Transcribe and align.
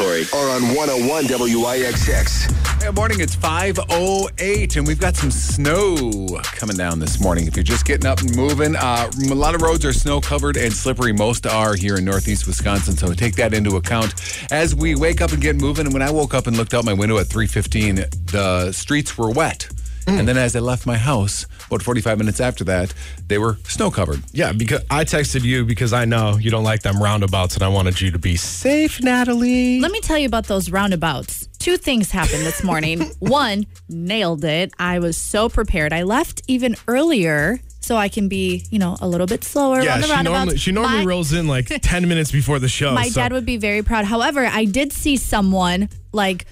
Corey 0.00 0.24
are 0.32 0.48
on 0.48 0.62
101 0.74 1.24
WIXX. 1.24 2.80
Good 2.80 2.96
morning. 2.96 3.20
It's 3.20 3.36
5.08, 3.36 4.76
and 4.76 4.86
we've 4.86 4.98
got 4.98 5.14
some 5.14 5.30
snow 5.30 6.40
coming 6.42 6.74
down 6.74 6.98
this 6.98 7.20
morning. 7.20 7.46
If 7.46 7.54
you're 7.54 7.62
just 7.62 7.84
getting 7.84 8.06
up 8.06 8.22
and 8.22 8.34
moving, 8.34 8.76
uh, 8.76 9.10
a 9.30 9.34
lot 9.34 9.54
of 9.54 9.60
roads 9.60 9.84
are 9.84 9.92
snow 9.92 10.18
covered 10.22 10.56
and 10.56 10.72
slippery. 10.72 11.12
Most 11.12 11.46
are 11.46 11.74
here 11.74 11.96
in 11.96 12.06
northeast 12.06 12.46
Wisconsin, 12.46 12.96
so 12.96 13.12
take 13.12 13.36
that 13.36 13.52
into 13.52 13.76
account 13.76 14.14
as 14.50 14.74
we 14.74 14.94
wake 14.94 15.20
up 15.20 15.32
and 15.32 15.42
get 15.42 15.56
moving. 15.56 15.84
And 15.84 15.92
when 15.92 16.02
I 16.02 16.10
woke 16.10 16.32
up 16.32 16.46
and 16.46 16.56
looked 16.56 16.72
out 16.72 16.86
my 16.86 16.94
window 16.94 17.18
at 17.18 17.26
3.15, 17.26 18.30
the 18.32 18.72
streets 18.72 19.18
were 19.18 19.30
wet. 19.30 19.68
And 20.06 20.26
then 20.26 20.38
as 20.38 20.56
I 20.56 20.60
left 20.60 20.86
my 20.86 20.96
house, 20.96 21.46
about 21.70 21.82
45 21.82 22.18
minutes 22.18 22.40
after 22.40 22.64
that, 22.64 22.92
they 23.28 23.38
were 23.38 23.56
snow 23.64 23.90
covered. 23.90 24.22
Yeah, 24.32 24.52
because 24.52 24.82
I 24.90 25.04
texted 25.04 25.42
you 25.44 25.64
because 25.64 25.92
I 25.92 26.04
know 26.04 26.36
you 26.36 26.50
don't 26.50 26.64
like 26.64 26.82
them 26.82 27.00
roundabouts 27.02 27.54
and 27.54 27.62
I 27.62 27.68
wanted 27.68 28.00
you 28.00 28.10
to 28.10 28.18
be 28.18 28.36
safe, 28.36 29.00
Natalie. 29.02 29.80
Let 29.80 29.92
me 29.92 30.00
tell 30.00 30.18
you 30.18 30.26
about 30.26 30.46
those 30.46 30.70
roundabouts. 30.70 31.46
Two 31.58 31.76
things 31.76 32.10
happened 32.10 32.44
this 32.44 32.62
morning. 32.64 33.00
One, 33.20 33.66
nailed 33.88 34.44
it. 34.44 34.72
I 34.78 34.98
was 34.98 35.16
so 35.16 35.48
prepared. 35.48 35.92
I 35.92 36.02
left 36.02 36.42
even 36.48 36.74
earlier 36.88 37.60
so 37.82 37.96
I 37.96 38.08
can 38.08 38.28
be, 38.28 38.64
you 38.70 38.78
know, 38.78 38.96
a 39.00 39.08
little 39.08 39.26
bit 39.26 39.42
slower 39.44 39.80
yeah, 39.80 39.94
on 39.94 40.00
the 40.00 40.06
she 40.06 40.12
roundabouts. 40.12 40.38
normally 40.38 40.56
she 40.58 40.72
normally 40.72 40.98
My- 40.98 41.04
rolls 41.04 41.32
in 41.32 41.46
like 41.46 41.66
10 41.82 42.08
minutes 42.08 42.30
before 42.32 42.58
the 42.58 42.68
show. 42.68 42.92
My 42.94 43.08
so- 43.08 43.20
dad 43.20 43.32
would 43.32 43.46
be 43.46 43.56
very 43.56 43.82
proud. 43.82 44.04
However, 44.04 44.44
I 44.44 44.64
did 44.64 44.92
see 44.92 45.16
someone 45.16 45.88
like 46.12 46.46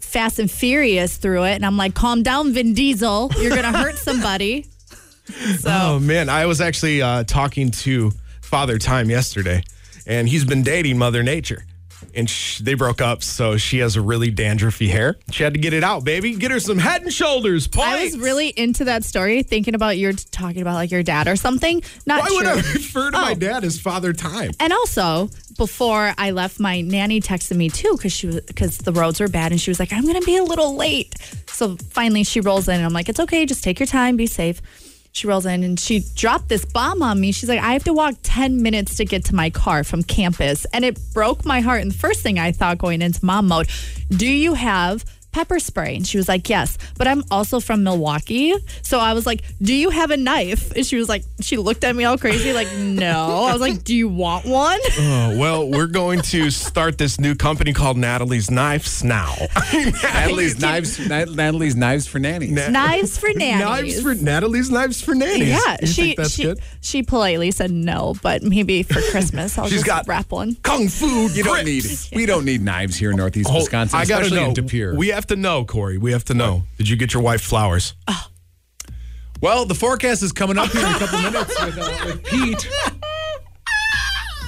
Fast 0.00 0.38
and 0.38 0.48
Furious 0.50 1.16
through 1.16 1.42
it, 1.44 1.54
and 1.54 1.66
I'm 1.66 1.76
like, 1.76 1.94
calm 1.94 2.22
down, 2.22 2.52
Vin 2.52 2.72
Diesel. 2.74 3.32
You're 3.38 3.50
gonna 3.54 3.76
hurt 3.76 3.96
somebody. 3.96 4.66
So 5.58 5.70
Oh 5.70 5.98
man, 5.98 6.28
I 6.28 6.46
was 6.46 6.60
actually 6.60 7.00
uh, 7.02 7.24
talking 7.24 7.70
to 7.70 8.12
Father 8.42 8.78
Time 8.78 9.08
yesterday, 9.10 9.62
and 10.06 10.28
he's 10.28 10.44
been 10.44 10.62
dating 10.62 10.98
Mother 10.98 11.22
Nature, 11.22 11.64
and 12.14 12.28
sh- 12.28 12.58
they 12.58 12.74
broke 12.74 13.00
up. 13.00 13.22
So 13.22 13.56
she 13.56 13.78
has 13.78 13.96
a 13.96 14.02
really 14.02 14.30
dandruffy 14.30 14.88
hair. 14.90 15.16
She 15.30 15.42
had 15.42 15.54
to 15.54 15.58
get 15.60 15.72
it 15.72 15.82
out, 15.82 16.04
baby. 16.04 16.34
Get 16.36 16.50
her 16.50 16.60
some 16.60 16.78
Head 16.78 17.02
and 17.02 17.12
Shoulders. 17.12 17.66
Points. 17.66 17.88
I 17.88 18.04
was 18.04 18.18
really 18.18 18.48
into 18.48 18.84
that 18.84 19.02
story, 19.04 19.42
thinking 19.42 19.74
about 19.74 19.96
you're 19.96 20.12
talking 20.12 20.60
about 20.60 20.74
like 20.74 20.90
your 20.90 21.02
dad 21.02 21.26
or 21.26 21.36
something. 21.36 21.82
Not 22.06 22.20
Why 22.20 22.26
sure. 22.28 22.36
would 22.38 22.46
I 22.46 22.54
refer 22.56 23.10
to 23.10 23.16
my 23.18 23.32
Oh. 23.32 23.34
dad 23.34 23.64
as 23.64 23.80
Father 23.80 24.12
Time? 24.12 24.50
And 24.60 24.72
also, 24.74 25.30
before 25.56 26.12
I 26.18 26.32
left, 26.32 26.60
my 26.60 26.82
nanny 26.82 27.20
texted 27.22 27.56
me 27.56 27.70
too 27.70 27.94
because 27.96 28.12
she 28.12 28.26
was 28.26 28.40
because 28.42 28.76
the 28.78 28.92
roads 28.92 29.20
were 29.20 29.28
bad, 29.28 29.52
and 29.52 29.60
she 29.60 29.70
was 29.70 29.80
like, 29.80 29.92
"I'm 29.92 30.04
gonna 30.06 30.20
be 30.20 30.36
a 30.36 30.44
little 30.44 30.76
late." 30.76 31.14
So 31.48 31.76
finally, 31.90 32.24
she 32.24 32.40
rolls 32.40 32.68
in, 32.68 32.74
and 32.76 32.84
I'm 32.84 32.92
like, 32.92 33.08
"It's 33.08 33.20
okay, 33.20 33.46
just 33.46 33.64
take 33.64 33.80
your 33.80 33.86
time, 33.86 34.16
be 34.16 34.26
safe." 34.26 34.60
She 35.14 35.28
rolls 35.28 35.46
in 35.46 35.62
and 35.62 35.78
she 35.78 36.04
dropped 36.16 36.48
this 36.48 36.64
bomb 36.64 37.00
on 37.00 37.20
me. 37.20 37.30
She's 37.30 37.48
like, 37.48 37.60
"I 37.60 37.72
have 37.74 37.84
to 37.84 37.92
walk 37.92 38.16
10 38.24 38.60
minutes 38.62 38.96
to 38.96 39.04
get 39.04 39.24
to 39.26 39.34
my 39.34 39.48
car 39.48 39.84
from 39.84 40.02
campus," 40.02 40.66
and 40.72 40.84
it 40.84 40.98
broke 41.12 41.44
my 41.44 41.60
heart. 41.60 41.82
And 41.82 41.92
the 41.92 41.96
first 41.96 42.20
thing 42.20 42.36
I 42.40 42.50
thought 42.50 42.78
going 42.78 43.00
into 43.00 43.24
mom 43.24 43.46
mode, 43.46 43.68
"Do 44.10 44.26
you 44.26 44.54
have?" 44.54 45.04
Pepper 45.34 45.58
spray. 45.58 45.96
And 45.96 46.06
she 46.06 46.16
was 46.16 46.28
like, 46.28 46.48
Yes, 46.48 46.78
but 46.96 47.08
I'm 47.08 47.24
also 47.30 47.58
from 47.60 47.82
Milwaukee. 47.82 48.54
So 48.82 49.00
I 49.00 49.12
was 49.14 49.26
like, 49.26 49.42
Do 49.60 49.74
you 49.74 49.90
have 49.90 50.10
a 50.12 50.16
knife? 50.16 50.70
And 50.76 50.86
she 50.86 50.96
was 50.96 51.08
like, 51.08 51.24
She 51.40 51.56
looked 51.56 51.82
at 51.84 51.94
me 51.96 52.04
all 52.04 52.16
crazy, 52.16 52.52
like, 52.52 52.72
No. 52.76 53.44
I 53.44 53.52
was 53.52 53.60
like, 53.60 53.82
Do 53.84 53.94
you 53.94 54.08
want 54.08 54.46
one? 54.46 54.78
Oh, 54.96 55.36
well, 55.38 55.68
we're 55.68 55.86
going 55.88 56.20
to 56.22 56.50
start 56.50 56.98
this 56.98 57.18
new 57.20 57.34
company 57.34 57.72
called 57.72 57.96
Natalie's 57.98 58.50
Knives 58.50 59.02
now. 59.04 59.34
Natalie's 59.72 60.60
knives, 60.60 60.98
Natalie's 60.98 61.76
knives 61.76 62.06
for 62.06 62.18
nannies. 62.18 62.50
Knives 62.70 63.18
for 63.18 63.28
nannies. 63.34 63.64
Knives 63.64 64.02
for 64.02 64.14
Natalie's 64.14 64.70
Knives 64.70 65.02
for 65.02 65.14
nannies. 65.14 65.48
Yeah, 65.48 65.76
you 65.80 65.86
she 65.86 66.02
think 66.02 66.16
that's 66.18 66.30
she, 66.30 66.42
good? 66.44 66.60
she 66.80 67.02
politely 67.02 67.50
said 67.50 67.70
no, 67.70 68.14
but 68.22 68.42
maybe 68.42 68.82
for 68.82 69.00
Christmas 69.10 69.58
I'll 69.58 69.64
She's 69.66 69.74
just 69.82 69.86
got 69.86 70.06
wrap 70.08 70.30
one. 70.30 70.54
Kung 70.62 70.88
Fu. 70.88 71.28
You 71.28 71.42
don't 71.42 71.64
need 71.64 71.84
we 72.14 72.26
don't 72.26 72.44
need 72.44 72.62
knives 72.62 72.96
here 72.96 73.10
in 73.10 73.16
northeast 73.16 73.50
Oh, 73.50 73.56
Wisconsin, 73.56 73.98
I 73.98 74.04
gotta 74.04 74.30
know. 74.30 74.46
in 74.46 74.54
De 74.54 74.62
Pere. 74.62 74.94
We 74.94 75.08
have 75.08 75.23
to 75.28 75.36
know, 75.36 75.64
Corey. 75.64 75.98
We 75.98 76.12
have 76.12 76.24
to 76.26 76.34
know. 76.34 76.64
Did 76.78 76.88
you 76.88 76.96
get 76.96 77.12
your 77.14 77.22
wife 77.22 77.42
flowers? 77.42 77.94
well, 79.40 79.64
the 79.66 79.74
forecast 79.74 80.22
is 80.22 80.32
coming 80.32 80.58
up 80.58 80.70
here 80.70 80.86
in 80.86 80.94
a 80.94 80.98
couple 80.98 81.22
minutes 81.22 81.64
with, 81.64 81.78
uh, 81.78 82.02
with 82.06 82.24
Pete. 82.24 82.68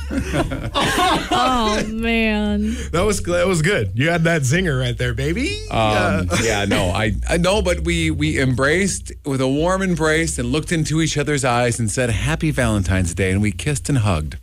Oh 0.09 1.84
man. 1.89 2.77
That 2.93 3.03
was 3.03 3.21
that 3.25 3.47
was 3.47 3.61
good. 3.61 3.91
You 3.97 4.09
had 4.09 4.23
that 4.25 4.43
zinger 4.43 4.81
right 4.81 4.97
there, 4.97 5.15
baby. 5.15 5.67
Um, 5.69 6.28
yeah, 6.43 6.65
no, 6.65 6.91
I, 6.91 7.12
I 7.28 7.37
know, 7.39 7.61
but 7.61 7.81
we 7.81 8.12
we 8.12 8.41
embraced 8.41 9.12
with 9.25 9.41
a 9.41 9.49
warm 9.49 9.83
embrace 9.83 10.39
and 10.39 10.53
looked 10.53 10.71
into 10.71 11.01
each 11.03 11.19
other's 11.19 11.45
eyes 11.45 11.81
and 11.81 11.91
said 11.91 12.11
Happy 12.11 12.53
Valentine's 12.53 13.15
Day, 13.15 13.33
and 13.33 13.43
we 13.43 13.51
kissed 13.51 13.89
and 13.89 13.99
hugged. 13.99 14.39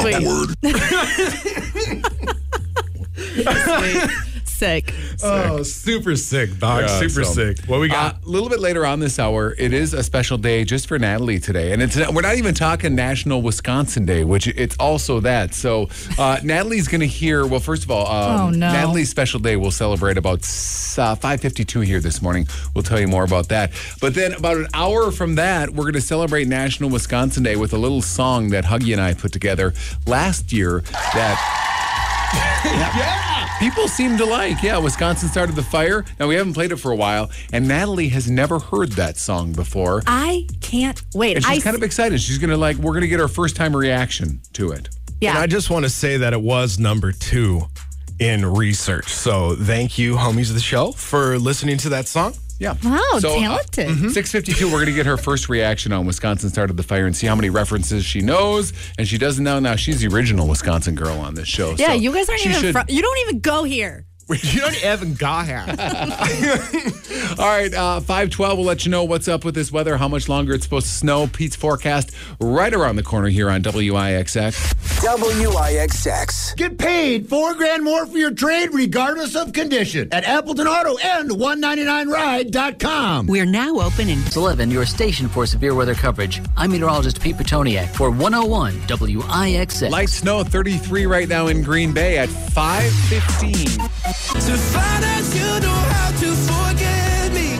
Sweet. 0.00 0.22
Sweet. 3.16 4.10
Sick. 4.64 4.94
oh, 5.22 5.62
super 5.62 6.16
sick, 6.16 6.58
dog. 6.58 6.82
Yeah, 6.82 6.98
super 6.98 7.24
so- 7.24 7.32
sick. 7.32 7.58
What 7.66 7.80
we 7.80 7.88
got? 7.88 8.14
Uh, 8.14 8.18
a 8.24 8.28
little 8.28 8.48
bit 8.48 8.60
later 8.60 8.86
on 8.86 8.98
this 8.98 9.18
hour, 9.18 9.54
it 9.58 9.74
is 9.74 9.92
a 9.92 10.02
special 10.02 10.38
day 10.38 10.64
just 10.64 10.86
for 10.88 10.98
Natalie 10.98 11.38
today, 11.38 11.72
and 11.72 11.82
it's 11.82 11.96
we're 12.10 12.22
not 12.22 12.36
even 12.36 12.54
talking 12.54 12.94
National 12.94 13.42
Wisconsin 13.42 14.06
Day, 14.06 14.24
which 14.24 14.46
it's 14.48 14.76
also 14.78 15.20
that. 15.20 15.52
So 15.54 15.88
uh, 16.18 16.38
Natalie's 16.42 16.88
going 16.88 17.02
to 17.02 17.06
hear. 17.06 17.46
Well, 17.46 17.60
first 17.60 17.84
of 17.84 17.90
all, 17.90 18.06
um, 18.06 18.40
Oh, 18.40 18.50
no. 18.50 18.72
Natalie's 18.72 19.10
special 19.10 19.38
day 19.38 19.56
will 19.56 19.70
celebrate 19.70 20.16
about 20.16 20.40
uh, 20.98 21.14
five 21.16 21.40
fifty 21.40 21.64
two 21.64 21.80
here 21.80 22.00
this 22.00 22.22
morning. 22.22 22.46
We'll 22.74 22.84
tell 22.84 22.98
you 23.00 23.08
more 23.08 23.24
about 23.24 23.48
that. 23.50 23.70
But 24.00 24.14
then 24.14 24.32
about 24.32 24.56
an 24.56 24.68
hour 24.72 25.10
from 25.12 25.34
that, 25.34 25.70
we're 25.70 25.84
going 25.84 25.94
to 25.94 26.00
celebrate 26.00 26.48
National 26.48 26.88
Wisconsin 26.88 27.42
Day 27.42 27.56
with 27.56 27.74
a 27.74 27.78
little 27.78 28.00
song 28.02 28.48
that 28.50 28.64
Huggy 28.64 28.92
and 28.92 29.00
I 29.02 29.12
put 29.12 29.30
together 29.32 29.74
last 30.06 30.52
year. 30.54 30.80
That. 31.12 31.38
People 33.60 33.88
seem 33.88 34.16
to 34.18 34.24
like. 34.26 34.62
Yeah, 34.62 34.78
Wisconsin 34.78 35.28
started 35.28 35.54
the 35.54 35.62
fire. 35.62 36.04
Now 36.18 36.26
we 36.28 36.34
haven't 36.34 36.54
played 36.54 36.72
it 36.72 36.76
for 36.76 36.90
a 36.92 36.96
while, 36.96 37.30
and 37.52 37.66
Natalie 37.66 38.08
has 38.08 38.30
never 38.30 38.58
heard 38.58 38.92
that 38.92 39.16
song 39.16 39.52
before. 39.52 40.02
I 40.06 40.46
can't 40.60 41.00
wait. 41.14 41.36
And 41.36 41.46
I 41.46 41.54
she's 41.54 41.64
kind 41.64 41.76
of 41.76 41.82
excited. 41.82 42.20
She's 42.20 42.38
gonna 42.38 42.56
like. 42.56 42.76
We're 42.76 42.92
gonna 42.94 43.06
get 43.06 43.20
our 43.20 43.28
first 43.28 43.56
time 43.56 43.74
reaction 43.74 44.40
to 44.54 44.72
it. 44.72 44.88
yeah. 45.20 45.30
And 45.30 45.38
I 45.38 45.46
just 45.46 45.70
want 45.70 45.84
to 45.84 45.90
say 45.90 46.16
that 46.18 46.32
it 46.32 46.40
was 46.40 46.78
number 46.78 47.12
two 47.12 47.62
in 48.18 48.44
research. 48.44 49.12
So 49.14 49.54
thank 49.56 49.98
you, 49.98 50.14
homies 50.16 50.48
of 50.48 50.54
the 50.54 50.60
show, 50.60 50.92
for 50.92 51.38
listening 51.38 51.78
to 51.78 51.88
that 51.90 52.06
song. 52.08 52.34
Yeah. 52.64 52.74
Wow, 52.82 53.18
So, 53.20 53.36
uh, 53.36 53.40
talented. 53.40 54.10
Six 54.12 54.32
fifty 54.32 54.52
two. 54.52 54.72
We're 54.72 54.78
gonna 54.80 54.92
get 54.96 55.06
her 55.06 55.16
first 55.16 55.48
reaction 55.48 55.92
on 55.92 56.06
Wisconsin 56.06 56.48
started 56.50 56.76
the 56.76 56.82
fire 56.82 57.06
and 57.06 57.14
see 57.14 57.26
how 57.26 57.34
many 57.36 57.50
references 57.50 58.04
she 58.04 58.20
knows, 58.22 58.72
and 58.98 59.06
she 59.06 59.18
doesn't 59.18 59.44
know. 59.44 59.60
Now 59.60 59.76
she's 59.76 60.00
the 60.00 60.08
original 60.08 60.48
Wisconsin 60.48 60.94
girl 60.94 61.18
on 61.20 61.34
this 61.34 61.46
show. 61.48 61.74
yeah, 61.78 61.88
so 61.88 61.92
you 61.94 62.12
guys 62.12 62.28
aren't 62.28 62.44
even 62.46 62.60
should- 62.60 62.90
you 62.90 63.02
don't 63.02 63.18
even 63.28 63.40
go 63.40 63.64
here. 63.64 64.06
You 64.28 64.60
don't 64.60 64.84
even 64.84 65.14
got 65.14 65.46
here. 65.46 65.64
All 67.38 67.46
right, 67.46 67.72
uh, 67.74 68.00
512 68.00 68.58
will 68.58 68.64
let 68.64 68.84
you 68.84 68.90
know 68.90 69.04
what's 69.04 69.28
up 69.28 69.44
with 69.44 69.54
this 69.54 69.70
weather, 69.70 69.96
how 69.96 70.08
much 70.08 70.28
longer 70.28 70.54
it's 70.54 70.64
supposed 70.64 70.86
to 70.86 70.92
snow. 70.92 71.26
Pete's 71.26 71.56
forecast 71.56 72.12
right 72.40 72.72
around 72.72 72.96
the 72.96 73.02
corner 73.02 73.28
here 73.28 73.50
on 73.50 73.62
WIXX. 73.62 74.74
WIXX. 75.04 76.56
Get 76.56 76.78
paid 76.78 77.28
four 77.28 77.54
grand 77.54 77.84
more 77.84 78.06
for 78.06 78.16
your 78.16 78.30
trade, 78.30 78.70
regardless 78.72 79.36
of 79.36 79.52
condition, 79.52 80.08
at 80.12 80.24
Appleton 80.24 80.66
Auto 80.66 80.96
and 80.98 81.30
199ride.com. 81.30 83.26
We're 83.26 83.44
now 83.44 83.80
open 83.80 84.08
in 84.08 84.22
11, 84.34 84.70
your 84.70 84.86
station 84.86 85.28
for 85.28 85.44
severe 85.46 85.74
weather 85.74 85.94
coverage. 85.94 86.40
I'm 86.56 86.72
meteorologist 86.72 87.20
Pete 87.20 87.36
Petoniak 87.36 87.88
for 87.88 88.10
101 88.10 88.72
WIXX. 88.82 89.90
Light 89.90 90.08
snow 90.08 90.42
33 90.44 91.06
right 91.06 91.28
now 91.28 91.48
in 91.48 91.62
Green 91.62 91.92
Bay 91.92 92.18
at 92.18 92.28
515. 92.28 94.13
To 94.34 94.56
find 94.58 95.04
out 95.04 95.34
you 95.34 95.60
know 95.60 95.68
how 95.70 96.10
to 96.10 96.34
forget 96.34 97.32
me. 97.32 97.54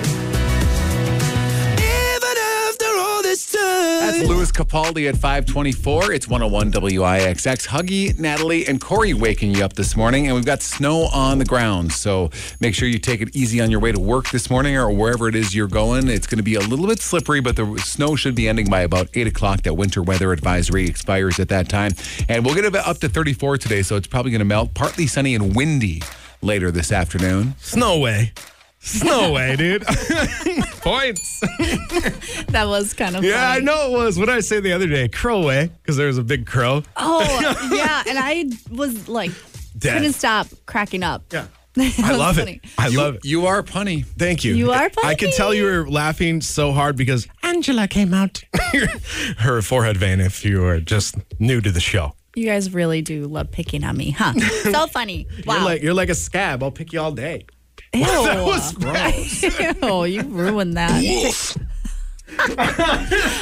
Even 1.82 2.36
after 2.68 2.84
all 2.98 3.22
this 3.22 3.50
time. 3.50 3.60
That's 3.60 4.28
Lewis 4.28 4.52
Capaldi 4.52 5.08
at 5.08 5.14
524. 5.14 6.12
It's 6.12 6.28
101 6.28 6.72
WIXX. 6.72 7.68
Huggy, 7.68 8.18
Natalie, 8.18 8.66
and 8.66 8.80
Corey 8.80 9.14
waking 9.14 9.54
you 9.54 9.64
up 9.64 9.72
this 9.72 9.96
morning, 9.96 10.26
and 10.26 10.34
we've 10.34 10.44
got 10.44 10.62
snow 10.62 11.08
on 11.12 11.38
the 11.38 11.44
ground. 11.44 11.92
So 11.92 12.30
make 12.60 12.74
sure 12.74 12.86
you 12.86 12.98
take 12.98 13.20
it 13.22 13.34
easy 13.34 13.60
on 13.60 13.70
your 13.70 13.80
way 13.80 13.92
to 13.92 14.00
work 14.00 14.30
this 14.30 14.50
morning 14.50 14.76
or 14.76 14.90
wherever 14.90 15.26
it 15.26 15.34
is 15.34 15.54
you're 15.54 15.68
going. 15.68 16.08
It's 16.08 16.26
going 16.26 16.38
to 16.38 16.44
be 16.44 16.56
a 16.56 16.60
little 16.60 16.86
bit 16.86 17.00
slippery, 17.00 17.40
but 17.40 17.56
the 17.56 17.78
snow 17.84 18.14
should 18.14 18.34
be 18.34 18.46
ending 18.46 18.68
by 18.68 18.80
about 18.80 19.08
8 19.14 19.26
o'clock. 19.26 19.62
That 19.62 19.74
winter 19.74 20.02
weather 20.02 20.32
advisory 20.32 20.86
expires 20.86 21.40
at 21.40 21.48
that 21.48 21.68
time. 21.68 21.92
And 22.28 22.44
we'll 22.44 22.54
get 22.54 22.74
up 22.74 22.98
to 22.98 23.08
34 23.08 23.58
today, 23.58 23.82
so 23.82 23.96
it's 23.96 24.06
probably 24.06 24.32
going 24.32 24.40
to 24.40 24.44
melt. 24.44 24.74
Partly 24.74 25.06
sunny 25.06 25.34
and 25.34 25.56
windy 25.56 26.02
later 26.44 26.70
this 26.70 26.92
afternoon. 26.92 27.54
Snow 27.58 27.98
way. 27.98 28.32
Snow 28.80 29.32
way, 29.36 29.56
dude. 29.56 29.82
Points. 30.82 31.40
That 32.48 32.64
was 32.66 32.92
kind 32.92 33.16
of 33.16 33.24
Yeah, 33.24 33.48
I 33.50 33.54
funny. 33.54 33.64
know 33.64 33.88
it 33.88 33.92
was. 33.98 34.18
What 34.18 34.26
did 34.26 34.34
I 34.36 34.40
say 34.40 34.60
the 34.60 34.72
other 34.72 34.86
day? 34.86 35.08
Crow 35.08 35.42
way, 35.44 35.70
because 35.82 35.96
there 35.96 36.06
was 36.06 36.18
a 36.18 36.22
big 36.22 36.46
crow. 36.46 36.82
Oh 36.96 37.20
yeah, 37.72 38.02
and 38.06 38.18
I 38.18 38.44
was 38.70 39.08
like 39.08 39.30
Dead. 39.78 39.94
couldn't 39.94 40.12
stop 40.12 40.46
cracking 40.66 41.02
up. 41.02 41.24
Yeah. 41.32 41.46
That 41.76 41.98
I 42.04 42.10
was 42.12 42.18
love 42.20 42.36
funny. 42.36 42.60
it. 42.62 42.70
I 42.78 42.88
love 42.88 43.16
it. 43.16 43.24
You 43.24 43.46
are 43.46 43.60
punny. 43.64 44.04
Thank 44.06 44.44
you. 44.44 44.54
You 44.54 44.70
are 44.70 44.88
punny. 44.90 45.04
I 45.06 45.16
could 45.16 45.32
tell 45.32 45.52
you 45.52 45.64
were 45.64 45.88
laughing 45.90 46.40
so 46.40 46.70
hard 46.70 46.96
because 46.96 47.26
Angela 47.42 47.88
came 47.88 48.14
out 48.14 48.44
her 49.38 49.60
forehead 49.60 49.96
vein 49.96 50.20
if 50.20 50.44
you 50.44 50.64
are 50.64 50.78
just 50.78 51.16
new 51.40 51.60
to 51.60 51.72
the 51.72 51.80
show. 51.80 52.14
You 52.36 52.46
guys 52.46 52.72
really 52.72 53.00
do 53.02 53.26
love 53.26 53.50
picking 53.50 53.84
on 53.84 53.96
me, 53.96 54.10
huh? 54.10 54.32
so 54.72 54.86
funny. 54.92 55.26
Wow. 55.46 55.54
You're 55.54 55.64
like 55.64 55.82
you're 55.82 55.94
like 55.94 56.08
a 56.08 56.14
scab. 56.14 56.62
I'll 56.62 56.70
pick 56.70 56.92
you 56.92 57.00
all 57.00 57.12
day. 57.12 57.46
Ew. 57.94 58.04
That 58.04 58.44
was 58.44 58.72
gross. 58.74 59.42
Ew, 59.82 60.04
you 60.04 60.22
ruined 60.22 60.76
that. 60.76 61.56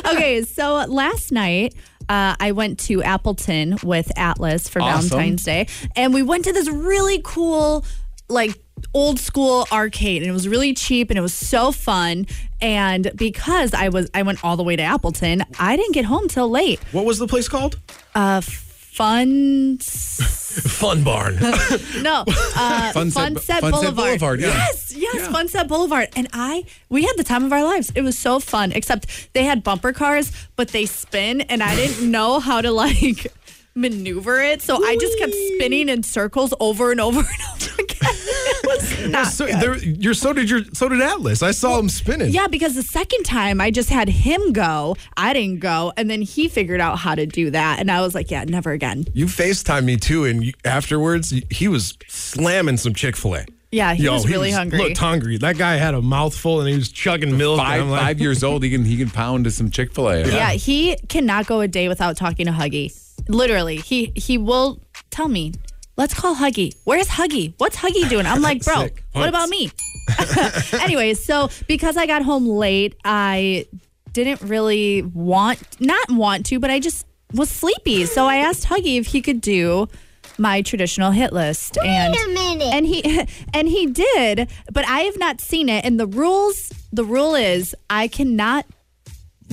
okay, 0.06 0.43
so 0.43 0.85
last 0.89 1.33
night 1.33 1.75
uh, 2.09 2.37
I 2.39 2.53
went 2.53 2.79
to 2.81 3.03
Appleton 3.03 3.79
with 3.83 4.11
Atlas 4.19 4.69
for 4.69 4.83
Awesome. 4.83 5.09
Valentine's 5.09 5.44
Day, 5.44 5.67
and 5.97 6.12
we 6.12 6.23
went 6.23 6.44
to 6.44 6.53
this 6.53 6.69
really 6.69 7.21
cool, 7.25 7.85
like 8.29 8.61
old 8.93 9.19
school 9.19 9.67
arcade, 9.73 10.23
and 10.23 10.29
it 10.29 10.35
was 10.35 10.49
really 10.49 10.75
cheap, 10.75 11.11
and 11.11 11.19
it 11.19 11.23
was 11.23 11.35
so 11.35 11.73
fun. 11.73 12.27
And 12.61 13.11
because 13.17 13.73
I 13.73 13.89
was, 13.89 14.11
I 14.15 14.23
went 14.23 14.44
all 14.44 14.56
the 14.56 14.62
way 14.65 14.77
to 14.77 14.83
Appleton. 14.83 15.44
I 15.59 15.77
didn't 15.77 15.93
get 15.93 16.05
home 16.05 16.29
till 16.29 16.50
late. 16.50 16.81
What 16.93 17.05
was 17.06 17.19
the 17.19 17.27
place 17.27 17.49
called? 17.49 17.79
Uh, 18.15 18.43
fun. 18.93 19.79
Fun 20.53 21.03
Barn. 21.03 21.37
No, 22.03 22.21
uh, 22.27 22.93
Funset- 22.94 23.12
Funset, 23.37 23.61
Funset 23.61 23.71
Boulevard. 23.71 23.94
Boulevard, 23.97 24.41
yeah. 24.41 24.49
Yes, 24.49 24.94
yes, 24.94 25.29
Funset 25.29 25.67
Boulevard. 25.69 26.09
And 26.15 26.29
I, 26.33 26.65
we 26.91 27.05
had 27.05 27.15
the 27.17 27.25
time 27.25 27.44
of 27.44 27.53
our 27.53 27.65
lives. 27.65 27.91
It 27.94 28.03
was 28.03 28.19
so 28.19 28.39
fun. 28.41 28.73
Except 28.73 29.33
they 29.33 29.44
had 29.44 29.62
bumper 29.65 29.93
cars, 29.93 30.31
but 30.56 30.69
they 30.69 30.85
spin, 30.87 31.41
and 31.43 31.62
I 31.62 31.75
didn't 31.75 32.11
know 32.11 32.39
how 32.41 32.61
to 32.61 32.71
like 32.71 33.33
maneuver 33.75 34.41
it, 34.43 34.61
so 34.61 34.85
I 34.85 34.97
just 35.00 35.19
kept 35.19 35.33
spinning 35.55 35.89
in 35.89 36.03
circles 36.03 36.53
over 36.61 36.91
and 36.91 37.00
over 37.00 37.21
and 37.21 37.29
over 37.55 37.83
again. 37.83 38.15
It 38.82 39.02
was 39.02 39.11
not 39.11 39.26
so, 39.29 39.46
there, 39.46 39.76
you're 39.79 40.14
so 40.14 40.32
did 40.32 40.50
your 40.50 40.64
so 40.73 40.88
did 40.88 41.00
Atlas. 41.00 41.43
I 41.43 41.52
saw 41.52 41.79
him 41.79 41.88
spinning. 41.88 42.32
Yeah, 42.32 42.46
because 42.46 42.75
the 42.75 42.82
second 42.82 43.25
time 43.25 43.61
I 43.61 43.70
just 43.70 43.90
had 43.90 44.08
him 44.08 44.52
go, 44.52 44.96
I 45.17 45.32
didn't 45.32 45.61
go, 45.61 45.93
and 45.96 46.11
then 46.11 46.23
he 46.23 46.49
figured 46.49 46.81
out 46.81 46.99
how 46.99 47.14
to 47.14 47.26
do 47.26 47.50
that, 47.50 47.81
and 47.81 47.90
I 47.90 48.00
was 48.00 48.14
like, 48.14 48.31
yeah, 48.31 48.44
never 48.44 48.73
again. 48.73 49.05
You 49.12 49.26
FaceTime 49.26 49.84
me 49.84 49.96
too, 49.96 50.25
and 50.25 50.44
you, 50.44 50.52
afterwards 50.64 51.32
he 51.50 51.69
was 51.69 51.96
slamming 52.08 52.76
some 52.76 52.94
Chick 52.94 53.17
Fil 53.17 53.37
A. 53.37 53.46
Yeah, 53.70 53.94
he 53.94 54.06
was 54.06 54.29
really 54.29 54.50
hungry. 54.50 54.79
Looked 54.79 54.99
hungry. 54.99 55.38
That 55.38 55.56
guy 55.56 55.76
had 55.76 55.94
a 55.94 56.02
mouthful, 56.02 56.61
and 56.61 56.69
he 56.69 56.76
was 56.76 56.90
chugging 56.90 57.38
milk. 57.38 57.58
Five 57.58 57.87
like, 57.87 58.00
five 58.00 58.20
years 58.20 58.44
old, 58.44 58.62
he 58.62 58.70
can 58.70 58.84
he 58.84 58.99
can 58.99 59.08
pound 59.08 59.44
to 59.44 59.50
some 59.50 59.70
Chick 59.70 59.94
Fil 59.94 60.11
A. 60.11 60.26
Yeah, 60.26 60.50
he 60.50 60.96
cannot 61.08 61.46
go 61.46 61.61
a 61.61 61.69
day 61.69 61.88
without 61.88 62.19
talking 62.19 62.44
to 62.46 62.52
Huggy. 62.52 62.94
Literally, 63.29 63.76
he 63.76 64.12
he 64.14 64.37
will 64.37 64.79
tell 65.11 65.29
me, 65.29 65.52
"Let's 66.03 66.15
call 66.15 66.35
Huggy. 66.35 66.75
Where's 66.83 67.07
Huggy? 67.07 67.55
What's 67.59 67.77
Huggy 67.77 68.09
doing?" 68.09 68.27
I'm 68.27 68.43
like, 68.43 68.65
"Bro, 68.65 68.87
Sick. 68.87 69.05
what 69.13 69.29
about 69.29 69.49
me?" 69.49 69.71
Anyways, 70.81 71.25
so 71.25 71.49
because 71.69 71.97
I 71.97 72.07
got 72.07 72.23
home 72.23 72.45
late, 72.45 72.97
I 73.05 73.67
didn't 74.13 74.41
really 74.41 75.03
want 75.03 75.63
not 75.81 76.11
want 76.11 76.45
to, 76.47 76.59
but 76.59 76.73
I 76.73 76.81
just 76.81 77.07
was 77.33 77.49
sleepy. 77.49 78.05
So 78.07 78.27
I 78.27 78.39
asked 78.39 78.67
Huggy 78.67 78.99
if 78.99 79.07
he 79.07 79.23
could 79.23 79.41
do 79.41 79.89
my 80.39 80.61
traditional 80.63 81.13
hit 81.13 81.33
list 81.33 81.79
and 81.79 82.17
and 82.17 82.85
he 82.85 83.27
and 83.55 83.69
he 83.69 83.87
did 83.87 84.49
but 84.73 84.87
i 84.89 85.01
have 85.01 85.19
not 85.19 85.43
seen 85.43 85.69
it 85.69 85.85
and 85.85 86.01
the 86.01 86.07
rules 86.07 86.73
the 86.91 87.05
rule 87.05 87.35
is 87.35 87.77
i 87.91 88.09
cannot 88.09 88.65
Look 88.65 88.81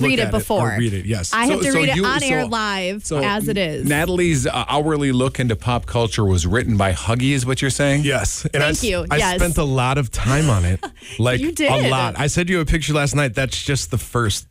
read 0.08 0.18
at 0.20 0.26
it 0.26 0.28
it 0.28 0.34
or 0.34 0.38
before 0.38 0.74
read 0.78 0.92
it, 0.92 1.04
yes. 1.06 1.32
i 1.32 1.46
have 1.46 1.60
to 1.60 1.72
so 1.72 1.78
read 1.78 1.94
you- 1.96 2.04
it 2.04 2.08
on 2.08 2.22
air 2.22 2.46
live 2.46 3.04
So 3.04 3.18
as 3.18 3.48
it 3.48 3.56
is 3.58 3.86
Natalie's 3.88 4.46
uh, 4.46 4.64
hourly 4.68 5.12
look 5.12 5.38
into 5.40 5.56
pop 5.56 5.86
culture 5.86 6.24
was 6.24 6.46
written 6.46 6.76
by 6.76 6.92
Huggy, 6.92 7.32
is 7.32 7.44
what 7.46 7.60
you're 7.62 7.70
saying? 7.70 8.02
Yes, 8.04 8.44
and 8.52 8.62
I, 8.62 8.66
Thank 8.66 8.76
s- 8.78 8.84
you. 8.84 9.06
I 9.10 9.16
Yes. 9.16 9.36
spent 9.40 9.58
a 9.58 9.64
lot 9.64 9.98
of 9.98 10.10
time 10.10 10.48
on 10.50 10.64
it. 10.64 10.84
Like 11.18 11.40
You 11.40 11.52
did. 11.52 11.70
a 11.70 11.88
lot. 11.90 12.18
I 12.18 12.26
sent 12.28 12.48
you 12.48 12.60
a 12.60 12.64
picture 12.64 12.92
last 12.94 13.14
night. 13.14 13.34
That's 13.34 13.60
just 13.62 13.90
the 13.90 13.98
first 13.98 14.46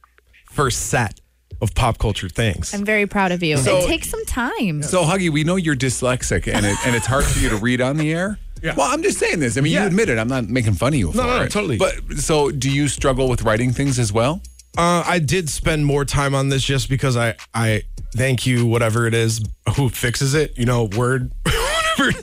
first 0.51 0.87
set 0.87 1.19
of 1.61 1.73
pop 1.75 1.97
culture 1.97 2.29
things. 2.29 2.73
i'm 2.73 2.85
very 2.85 3.05
proud 3.05 3.31
of 3.33 3.43
you 3.43 3.57
So- 3.57 3.79
it 3.79 3.87
takes 3.87 4.09
some 4.09 4.23
time 4.25 4.81
So 4.83 5.03
Huggy, 5.03 5.29
we 5.29 5.43
know 5.43 5.57
you're 5.57 5.75
dyslexic 5.75 6.47
and 6.53 6.65
it, 6.65 6.77
and 6.85 6.95
it's 6.95 7.05
hard 7.05 7.25
for 7.25 7.39
you 7.39 7.49
to 7.49 7.57
read 7.57 7.81
on 7.81 7.97
the 7.97 8.11
air. 8.13 8.37
Yeah. 8.61 8.75
Well, 8.75 8.91
I'm 8.91 9.01
just 9.03 9.17
saying 9.19 9.39
this. 9.39 9.57
I 9.57 9.61
mean, 9.61 9.71
Yeah. 9.71 9.83
you 9.83 9.87
admit 9.87 10.09
it. 10.09 10.17
I'm 10.17 10.27
not 10.27 10.49
making 10.49 10.73
fun 10.73 10.91
of 10.93 10.99
you 10.99 11.11
for 11.11 11.17
No, 11.19 11.23
no, 11.27 11.37
no, 11.37 11.43
it. 11.43 11.49
totally. 11.51 11.77
But 11.77 12.17
so, 12.17 12.51
do 12.51 12.69
you 12.69 12.89
struggle 12.89 13.29
with 13.29 13.43
writing 13.43 13.71
things 13.71 13.97
as 13.97 14.11
well? 14.11 14.41
Uh, 14.77 15.03
I 15.05 15.19
did 15.19 15.49
spend 15.49 15.85
more 15.85 16.05
time 16.05 16.35
on 16.35 16.49
this 16.49 16.63
just 16.63 16.89
because 16.89 17.17
I 17.17 17.35
I 17.53 17.83
thank 18.15 18.45
you 18.45 18.65
whatever 18.65 19.07
it 19.07 19.13
is 19.13 19.41
who 19.75 19.89
fixes 19.89 20.33
it. 20.33 20.57
You 20.57 20.65
know, 20.65 20.85
word. 20.95 21.31
whatever, 21.99 22.21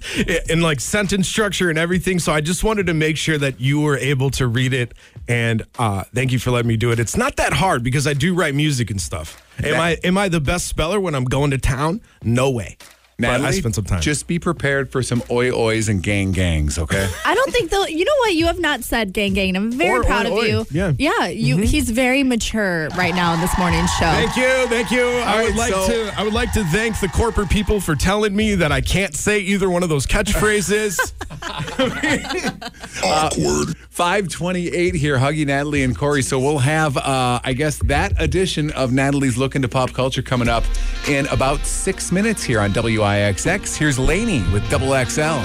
in 0.49 0.61
like 0.61 0.81
sentence 0.81 1.29
structure 1.29 1.71
and 1.71 1.79
everything. 1.79 2.19
So 2.19 2.33
I 2.33 2.41
just 2.41 2.65
wanted 2.65 2.87
to 2.87 2.95
make 2.95 3.17
sure 3.17 3.39
that 3.39 3.61
you 3.61 3.81
were 3.81 3.97
able 3.97 4.31
to 4.31 4.47
read 4.47 4.73
it, 4.73 4.95
and 5.29 5.65
uh, 5.79 6.05
thank 6.15 6.33
you 6.33 6.39
for 6.39 6.51
letting 6.51 6.69
me 6.69 6.77
do 6.77 6.91
it. 6.93 6.99
It's 6.99 7.17
not 7.17 7.37
that 7.37 7.53
hard 7.53 7.83
because 7.83 8.07
I 8.07 8.15
do 8.15 8.35
write 8.35 8.55
music 8.55 8.91
and 8.91 9.01
stuff. 9.01 9.43
Am 9.63 9.81
I 9.81 9.99
am 10.05 10.19
I 10.19 10.29
the 10.29 10.41
best 10.41 10.67
speller 10.67 11.01
when 11.01 11.15
I'm 11.15 11.25
going 11.25 11.51
to 11.51 11.59
town? 11.59 12.01
No 12.23 12.51
way. 12.51 12.77
But 13.19 13.29
I 13.29 13.37
Natalie, 13.39 13.61
spent 13.61 13.75
some 13.75 13.85
time. 13.85 14.03
Just 14.03 14.27
be 14.27 14.39
prepared 14.39 14.93
for 14.93 15.03
some 15.03 15.23
oi 15.31 15.51
ois 15.51 15.89
and 15.89 16.03
gang 16.03 16.33
gangs, 16.33 16.79
okay? 16.79 17.09
I 17.25 17.35
don't 17.35 17.51
think 17.51 17.71
they'll. 17.71 17.89
You 17.89 18.05
know 18.05 18.13
what? 18.19 18.35
You 18.35 18.45
have 18.45 18.59
not 18.61 18.85
said 18.85 19.15
gang 19.15 19.33
gang. 19.33 19.57
I'm 19.57 19.73
very 19.73 20.01
Or- 20.01 20.05
proud 20.05 20.27
or- 20.27 20.33
of 20.33 20.39
or. 20.39 20.47
you. 20.47 20.67
Yeah. 20.71 20.93
yeah. 20.99 21.27
You. 21.29 21.57
He's 21.57 21.89
very 21.89 22.23
mature 22.23 22.89
right 22.91 23.15
now 23.15 23.33
in 23.33 23.41
this 23.41 23.57
morning's 23.57 23.91
show. 23.95 24.05
Thank 24.05 24.37
you, 24.37 24.67
thank 24.69 24.91
you. 24.91 25.01
I 25.07 25.45
would 25.45 25.57
right, 25.57 25.57
like 25.57 25.73
so- 25.73 25.87
to 26.11 26.21
I 26.21 26.25
would 26.25 26.35
like 26.35 26.53
to 26.53 26.65
thank 26.65 27.01
the 27.01 27.09
corporate 27.09 27.49
people 27.49 27.81
for 27.81 27.95
telling 27.95 28.37
me 28.37 28.55
that 28.57 28.71
I 28.71 28.83
can't 28.83 29.15
say 29.15 29.39
either 29.41 29.71
one 29.71 29.83
of 29.83 29.89
those 29.89 30.07
catchphrases. 30.07 30.99
Awkward. 33.03 33.77
528 33.91 34.95
here, 34.95 35.17
Huggy, 35.17 35.47
Natalie, 35.47 35.83
and 35.83 35.97
Corey. 35.97 36.21
So 36.23 36.39
we'll 36.39 36.59
have, 36.59 36.97
uh, 36.99 37.41
I 37.43 37.55
guess, 37.55 37.79
that 37.85 38.13
edition 38.21 38.71
of 38.73 38.93
Natalie's 38.93 39.39
Look 39.39 39.57
into 39.57 39.69
Pop 39.69 39.93
Culture 39.95 40.21
coming 40.21 40.49
up 40.49 40.65
in 41.09 41.27
about 41.29 41.65
six 41.65 42.13
minutes 42.13 42.43
here 42.45 42.61
on 42.61 42.73
WIXX. 43.07 43.77
Here's 43.77 44.01
Laney 44.01 44.43
with 44.53 44.69
Double 44.69 44.89
XL. 44.89 45.39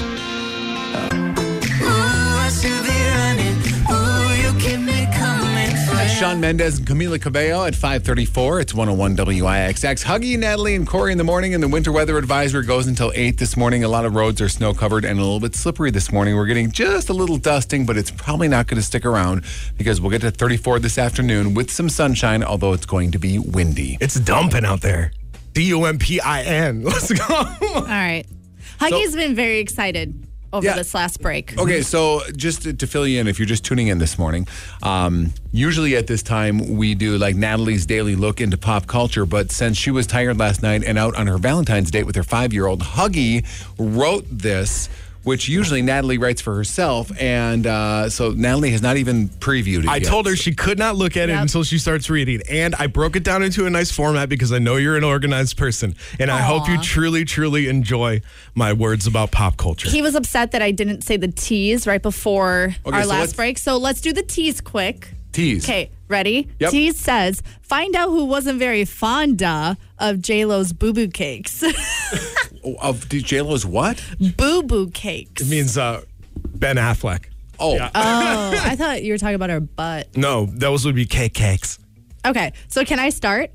Shawn 6.17 6.39
Mendes 6.39 6.77
and 6.77 6.87
Camila 6.87 7.19
Cabello 7.19 7.65
at 7.65 7.75
534. 7.75 8.61
It's 8.61 8.73
101 8.73 9.15
WIXX. 9.15 10.05
Huggy, 10.05 10.37
Natalie, 10.37 10.75
and 10.75 10.87
Corey 10.87 11.11
in 11.11 11.19
the 11.19 11.23
morning. 11.23 11.53
And 11.53 11.61
the 11.61 11.67
winter 11.67 11.91
weather 11.91 12.17
advisory 12.17 12.63
goes 12.65 12.87
until 12.87 13.11
8 13.13 13.37
this 13.37 13.55
morning. 13.55 13.83
A 13.83 13.87
lot 13.87 14.05
of 14.05 14.15
roads 14.15 14.41
are 14.41 14.49
snow 14.49 14.73
covered 14.73 15.05
and 15.05 15.19
a 15.19 15.21
little 15.21 15.39
bit 15.39 15.55
slippery 15.55 15.91
this 15.91 16.11
morning. 16.11 16.35
We're 16.35 16.47
getting 16.47 16.71
just 16.71 17.09
a 17.09 17.13
little 17.13 17.37
dusting, 17.37 17.85
but 17.85 17.95
it's 17.95 18.11
probably 18.11 18.47
not 18.47 18.65
going 18.65 18.77
to 18.77 18.85
stick 18.85 19.05
around 19.05 19.43
because 19.77 20.01
we'll 20.01 20.11
get 20.11 20.21
to 20.21 20.31
34 20.31 20.79
this 20.79 20.97
afternoon 20.97 21.53
with 21.53 21.69
some 21.69 21.89
sunshine, 21.89 22.43
although 22.43 22.73
it's 22.73 22.87
going 22.87 23.11
to 23.11 23.19
be 23.19 23.37
windy. 23.37 23.97
it's 23.99 24.19
dumping 24.19 24.65
out 24.65 24.81
there. 24.81 25.11
D 25.53 25.63
U 25.69 25.85
M 25.85 25.97
P 25.97 26.19
I 26.19 26.43
N. 26.43 26.83
Let's 26.85 27.11
go. 27.11 27.23
All 27.33 27.83
right. 27.83 28.25
Huggy's 28.79 29.15
been 29.15 29.35
very 29.35 29.59
excited 29.59 30.27
over 30.53 30.65
Yeah. 30.65 30.75
this 30.75 30.93
last 30.93 31.21
break. 31.21 31.57
Okay, 31.57 31.81
so 31.81 32.21
just 32.35 32.63
to, 32.63 32.73
to 32.73 32.87
fill 32.87 33.07
you 33.07 33.19
in, 33.21 33.27
if 33.27 33.39
you're 33.39 33.45
just 33.45 33.63
tuning 33.63 33.87
in 33.87 33.99
this 33.99 34.17
morning, 34.17 34.47
um, 34.83 35.33
usually 35.51 35.95
at 35.95 36.07
this 36.07 36.21
time 36.23 36.75
we 36.75 36.93
do 36.95 37.17
like 37.17 37.35
Natalie's 37.35 37.85
daily 37.85 38.15
look 38.15 38.41
into 38.41 38.57
pop 38.57 38.87
culture. 38.87 39.25
But 39.25 39.51
since 39.51 39.77
she 39.77 39.91
was 39.91 40.07
tired 40.07 40.37
last 40.39 40.61
night 40.61 40.83
and 40.83 40.97
out 40.97 41.15
on 41.15 41.27
her 41.27 41.37
Valentine's 41.37 41.91
date 41.91 42.05
with 42.05 42.15
her 42.15 42.23
five 42.23 42.51
year 42.53 42.65
old, 42.67 42.81
Huggy 42.81 43.45
wrote 43.77 44.25
this, 44.29 44.89
which 45.23 45.47
usually 45.47 45.81
Natalie 45.81 46.17
writes 46.17 46.41
for 46.41 46.55
herself. 46.55 47.11
And 47.21 47.67
uh, 47.67 48.09
so 48.09 48.31
Natalie 48.31 48.71
has 48.71 48.81
not 48.81 48.97
even 48.97 49.29
previewed 49.29 49.83
it. 49.83 49.89
I 49.89 49.97
yet. 49.97 50.07
told 50.07 50.25
her 50.27 50.35
she 50.35 50.53
could 50.53 50.79
not 50.79 50.95
look 50.95 51.15
at 51.17 51.29
it 51.29 51.33
Yep. 51.33 51.41
until 51.43 51.63
she 51.63 51.77
starts 51.77 52.09
reading. 52.09 52.41
And 52.49 52.73
I 52.75 52.87
broke 52.87 53.15
it 53.15 53.23
down 53.23 53.43
into 53.43 53.65
a 53.65 53.69
nice 53.69 53.91
format 53.91 54.29
because 54.29 54.51
I 54.51 54.59
know 54.59 54.77
you're 54.77 54.97
an 54.97 55.03
organized 55.03 55.57
person. 55.57 55.95
And 56.19 56.31
I 56.31 56.39
hope 56.41 56.67
you 56.67 56.75
Aw. 56.75 56.81
truly, 56.81 57.23
truly 57.25 57.67
enjoy 57.67 58.21
my 58.55 58.73
words 58.73 59.05
about 59.07 59.31
pop 59.31 59.57
culture. 59.57 59.89
He 59.89 60.01
was 60.01 60.15
upset 60.15 60.51
that 60.51 60.61
I 60.61 60.71
didn't 60.71 61.01
say 61.03 61.17
the 61.17 61.27
tease 61.29 61.85
right 61.85 62.01
before 62.01 62.75
Okay, 62.85 62.95
our 62.97 63.03
so 63.03 63.09
last 63.09 63.19
let's- 63.19 63.33
break. 63.33 63.57
So 63.57 63.77
let's 63.77 64.01
do 64.01 64.13
the 64.13 64.23
tease 64.23 64.59
quick. 64.61 65.09
Tease. 65.33 65.63
Okay, 65.63 65.89
ready? 66.09 66.49
Yep. 66.59 66.71
Tease 66.71 66.99
says, 66.99 67.41
find 67.61 67.95
out 67.95 68.09
who 68.09 68.25
wasn't 68.25 68.59
very 68.59 68.83
fond 68.83 69.41
uh, 69.41 69.75
of 69.97 70.19
J-Lo's 70.21 70.73
boo-boo 70.73 71.07
cakes. 71.07 71.63
Oh, 72.63 72.75
Of 72.81 73.09
J-Lo's 73.09 73.65
what? 73.65 74.03
boo-boo 74.37 74.91
cakes. 74.91 75.41
it 75.41 75.47
means 75.49 75.77
uh, 75.77 76.01
Ben 76.55 76.75
Affleck. 76.77 77.25
Oh, 77.59 77.77
Oh, 77.79 77.89
I 77.95 78.75
thought 78.75 79.03
you 79.03 79.13
were 79.13 79.17
talking 79.17 79.35
about 79.35 79.49
her 79.49 79.59
butt. 79.59 80.15
No, 80.17 80.45
those 80.47 80.85
would 80.85 80.95
be 80.95 81.05
cake 81.05 81.33
cakes. 81.33 81.77
Okay, 82.25 82.53
so 82.67 82.83
can 82.85 82.99
I 82.99 83.09
start? 83.09 83.51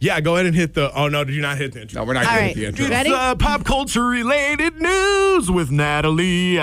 Yeah, 0.00 0.20
go 0.20 0.34
ahead 0.34 0.46
and 0.46 0.54
hit 0.54 0.74
the. 0.74 0.92
Oh, 0.94 1.08
no, 1.08 1.22
did 1.22 1.34
you 1.34 1.42
not 1.42 1.58
hit 1.58 1.72
the 1.72 1.82
intro? 1.82 2.00
no, 2.02 2.06
we're 2.06 2.14
not 2.14 2.26
All 2.26 2.32
good 2.34 2.40
right. 2.40 2.50
at 2.50 2.56
the 2.56 2.64
intro. 2.66 2.86
Ready? 2.88 3.10
It's, 3.10 3.18
uh, 3.18 3.34
pop 3.36 3.64
culture 3.64 4.04
related 4.04 4.80
news 4.80 5.50
with 5.50 5.70
Natalie. 5.70 6.58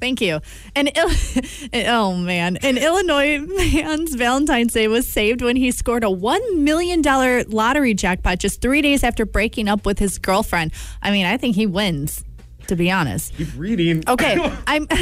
Thank 0.00 0.20
you. 0.20 0.40
And 0.76 0.90
oh 1.74 2.14
man, 2.14 2.56
an 2.58 2.78
Illinois 2.78 3.38
man's 3.38 4.14
Valentine's 4.14 4.72
Day 4.72 4.88
was 4.88 5.08
saved 5.08 5.42
when 5.42 5.56
he 5.56 5.70
scored 5.70 6.04
a 6.04 6.10
one 6.10 6.64
million 6.64 7.02
dollar 7.02 7.44
lottery 7.44 7.94
jackpot 7.94 8.38
just 8.38 8.60
three 8.60 8.82
days 8.82 9.02
after 9.02 9.26
breaking 9.26 9.68
up 9.68 9.84
with 9.86 9.98
his 9.98 10.18
girlfriend. 10.18 10.72
I 11.02 11.10
mean, 11.10 11.26
I 11.26 11.36
think 11.36 11.56
he 11.56 11.66
wins, 11.66 12.24
to 12.68 12.76
be 12.76 12.90
honest. 12.90 13.34
keep 13.36 13.48
reading. 13.56 14.04
Okay, 14.06 14.36
I'm. 14.66 14.86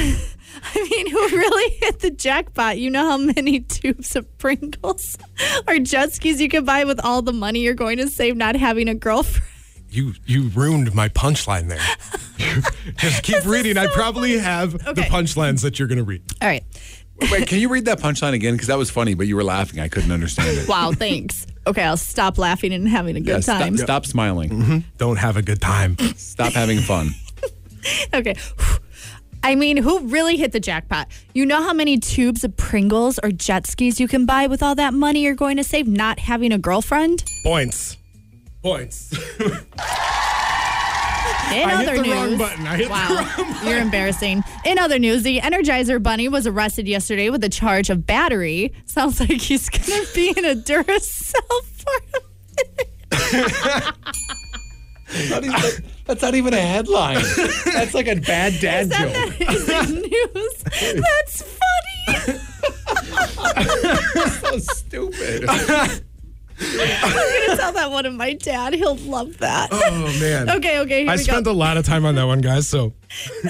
I 0.75 0.89
mean, 0.91 1.11
who 1.11 1.19
really 1.19 1.77
hit 1.83 1.99
the 1.99 2.11
jackpot? 2.11 2.79
You 2.79 2.89
know 2.89 3.05
how 3.11 3.19
many 3.19 3.61
tubes 3.61 4.17
of 4.17 4.39
Pringles 4.39 5.19
or 5.69 5.79
jet 5.79 6.15
skis 6.15 6.41
you 6.41 6.49
can 6.49 6.65
buy 6.65 6.85
with 6.85 6.99
all 7.05 7.21
the 7.21 7.35
money 7.35 7.61
you're 7.61 7.75
going 7.75 7.99
to 7.99 8.09
save 8.09 8.37
not 8.37 8.57
having 8.57 8.89
a 8.89 8.95
girlfriend. 8.95 9.47
You 9.91 10.15
you 10.27 10.49
ruined 10.49 10.95
my 10.95 11.09
punchline 11.09 11.69
there. 11.69 12.63
Just 12.97 13.23
keep 13.23 13.45
reading. 13.45 13.79
I 13.79 13.87
probably 13.87 14.39
have 14.39 14.73
the 14.73 15.03
punchlines 15.03 15.63
that 15.63 15.79
you're 15.79 15.89
going 15.89 15.99
to 15.99 16.05
read. 16.05 16.23
All 16.43 16.49
right. 16.49 16.65
Wait, 17.31 17.47
can 17.49 17.59
you 17.61 17.69
read 17.71 17.87
that 17.87 17.99
punchline 17.99 18.35
again? 18.35 18.55
Because 18.55 18.67
that 18.69 18.77
was 18.77 18.91
funny, 18.91 19.15
but 19.15 19.27
you 19.27 19.37
were 19.37 19.45
laughing. 19.45 19.81
I 19.81 19.89
couldn't 19.89 20.13
understand 20.13 20.59
it. 20.59 20.69
Wow, 20.69 20.93
thanks. 20.93 21.47
Okay, 21.67 21.83
I'll 21.83 21.97
stop 21.97 22.37
laughing 22.37 22.75
and 22.75 22.87
having 22.87 23.17
a 23.17 23.21
good 23.21 23.29
Yeah, 23.37 23.41
stop, 23.41 23.61
time. 23.63 23.77
stop 23.79 24.05
smiling. 24.05 24.51
Mm-hmm. 24.51 24.79
Don't 24.99 25.17
have 25.17 25.37
a 25.39 25.43
good 25.43 25.61
time. 25.63 25.97
Stop 26.17 26.53
having 26.53 26.79
fun. 26.81 27.11
Okay. 28.13 28.35
I 29.45 29.55
mean, 29.55 29.77
who 29.77 30.01
really 30.09 30.37
hit 30.37 30.51
the 30.51 30.59
jackpot? 30.59 31.07
You 31.35 31.47
know 31.47 31.63
how 31.63 31.73
many 31.73 31.99
tubes 31.99 32.43
of 32.43 32.57
Pringles 32.57 33.21
or 33.23 33.31
jet 33.31 33.65
skis 33.69 34.01
you 34.01 34.09
can 34.09 34.27
buy 34.27 34.49
with 34.49 34.61
all 34.61 34.75
that 34.75 34.93
money 34.93 35.23
you're 35.23 35.37
going 35.37 35.57
to 35.59 35.63
save 35.63 35.87
not 35.87 36.19
having 36.19 36.51
a 36.51 36.59
girlfriend? 36.59 37.23
Points. 37.45 37.97
Points. 38.67 39.13
In 39.43 39.53
I 41.53 41.77
hit 41.77 41.89
other 41.89 41.97
the 41.99 42.03
news, 42.03 42.13
wrong 42.13 42.37
button. 42.37 42.67
I 42.67 42.77
hit 42.77 42.89
the 42.89 42.91
wow, 42.91 43.63
you're 43.65 43.79
embarrassing. 43.79 44.43
In 44.65 44.77
other 44.81 44.99
news, 44.99 45.23
the 45.23 45.39
Energizer 45.39 46.03
Bunny 46.03 46.29
was 46.29 46.49
arrested 46.49 46.89
yesterday 46.89 47.31
with 47.31 47.45
a 47.45 47.49
charge 47.49 47.91
of 47.91 48.05
battery. 48.09 48.73
Sounds 48.87 49.21
like 49.21 49.31
he's 49.31 49.69
going 49.69 50.05
to 50.05 50.15
be 50.17 50.31
in 50.37 50.45
a 50.45 50.57
Duracell 50.57 51.63
for 51.75 51.93
a 52.17 52.21
minute. 53.13 53.95
Not 55.31 55.45
even- 55.45 55.85
that's 56.07 56.23
not 56.23 56.35
even 56.35 56.53
a 56.53 56.61
headline. 56.61 57.23
That's 57.67 57.95
like 57.95 58.09
a 58.09 58.17
bad 58.17 58.55
dad 58.61 58.91
joke. 58.91 59.41
Is 59.49 59.67
that 59.67 59.89
news? 59.89 60.65
That's 61.05 61.43
funny. 61.43 62.39
so 64.41 64.59
stupid. 64.59 66.03
I'm 66.59 67.51
to 67.51 67.57
tell 67.57 67.73
that 67.73 67.91
one 67.91 68.05
to 68.05 68.11
my 68.11 68.33
dad. 68.33 68.73
He'll 68.75 68.97
love 68.97 69.39
that. 69.39 69.69
Oh 69.73 70.19
man. 70.21 70.49
Okay, 70.57 70.79
okay, 70.81 71.03
here 71.03 71.11
I 71.11 71.17
we 71.17 71.23
spent 71.23 71.45
go. 71.45 71.51
a 71.51 71.53
lot 71.53 71.77
of 71.77 71.85
time 71.85 72.05
on 72.07 72.15
that 72.15 72.25
one, 72.25 72.41
guys. 72.41 72.67
So 72.69 72.93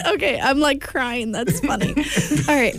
Okay, 0.07 0.41
I'm 0.41 0.59
like 0.59 0.81
crying. 0.81 1.31
That's 1.33 1.61
funny. 1.61 1.95
All 2.49 2.55
right. 2.57 2.75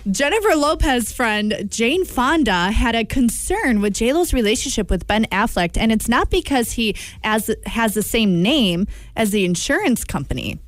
Jennifer 0.10 0.56
Lopez 0.56 1.12
friend 1.12 1.64
Jane 1.68 2.04
Fonda 2.04 2.72
had 2.72 2.94
a 2.96 3.04
concern 3.04 3.80
with 3.80 3.92
JLo's 3.94 4.32
relationship 4.34 4.90
with 4.90 5.06
Ben 5.06 5.26
Affleck, 5.26 5.76
and 5.76 5.92
it's 5.92 6.08
not 6.08 6.28
because 6.30 6.72
he 6.72 6.96
as 7.22 7.50
has 7.66 7.94
the 7.94 8.02
same 8.02 8.42
name 8.42 8.86
as 9.16 9.30
the 9.30 9.44
insurance 9.44 10.04
company. 10.04 10.58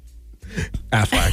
Affleck. 0.92 1.32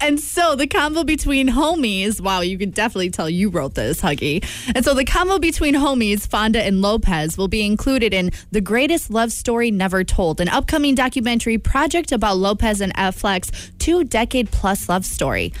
And 0.00 0.18
so 0.20 0.54
the 0.56 0.66
combo 0.66 1.04
between 1.04 1.48
homies, 1.48 2.20
wow, 2.20 2.40
you 2.40 2.56
can 2.56 2.70
definitely 2.70 3.10
tell 3.10 3.28
you 3.28 3.50
wrote 3.50 3.74
this, 3.74 4.00
Huggy. 4.00 4.44
And 4.74 4.84
so 4.84 4.94
the 4.94 5.04
combo 5.04 5.38
between 5.38 5.74
homies, 5.74 6.26
Fonda 6.26 6.62
and 6.62 6.80
Lopez, 6.80 7.36
will 7.36 7.48
be 7.48 7.64
included 7.64 8.14
in 8.14 8.30
The 8.50 8.60
Greatest 8.60 9.10
Love 9.10 9.32
Story 9.32 9.70
Never 9.70 10.04
Told, 10.04 10.40
an 10.40 10.48
upcoming 10.48 10.94
documentary 10.94 11.58
project 11.58 12.12
about 12.12 12.36
Lopez 12.36 12.80
and 12.80 12.94
Affleck's 12.94 13.72
two 13.78 14.04
decade 14.04 14.50
plus 14.50 14.88
love 14.88 15.04
story. 15.04 15.52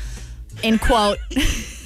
In 0.62 0.78
quote, 0.78 1.18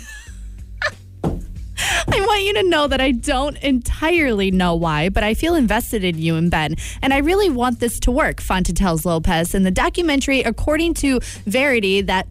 I 2.08 2.20
want 2.26 2.42
you 2.42 2.54
to 2.54 2.62
know 2.64 2.86
that 2.86 3.00
I 3.00 3.12
don't 3.12 3.56
entirely 3.58 4.50
know 4.50 4.74
why, 4.74 5.08
but 5.08 5.22
I 5.22 5.34
feel 5.34 5.54
invested 5.54 6.04
in 6.04 6.18
you 6.18 6.36
and 6.36 6.50
Ben, 6.50 6.76
and 7.00 7.12
I 7.12 7.18
really 7.18 7.50
want 7.50 7.80
this 7.80 8.00
to 8.00 8.10
work, 8.10 8.36
Fonta 8.38 8.74
tells 8.74 9.04
Lopez. 9.04 9.54
In 9.54 9.62
the 9.62 9.70
documentary, 9.70 10.40
according 10.40 10.94
to 10.94 11.20
Verity, 11.46 12.02
that 12.02 12.26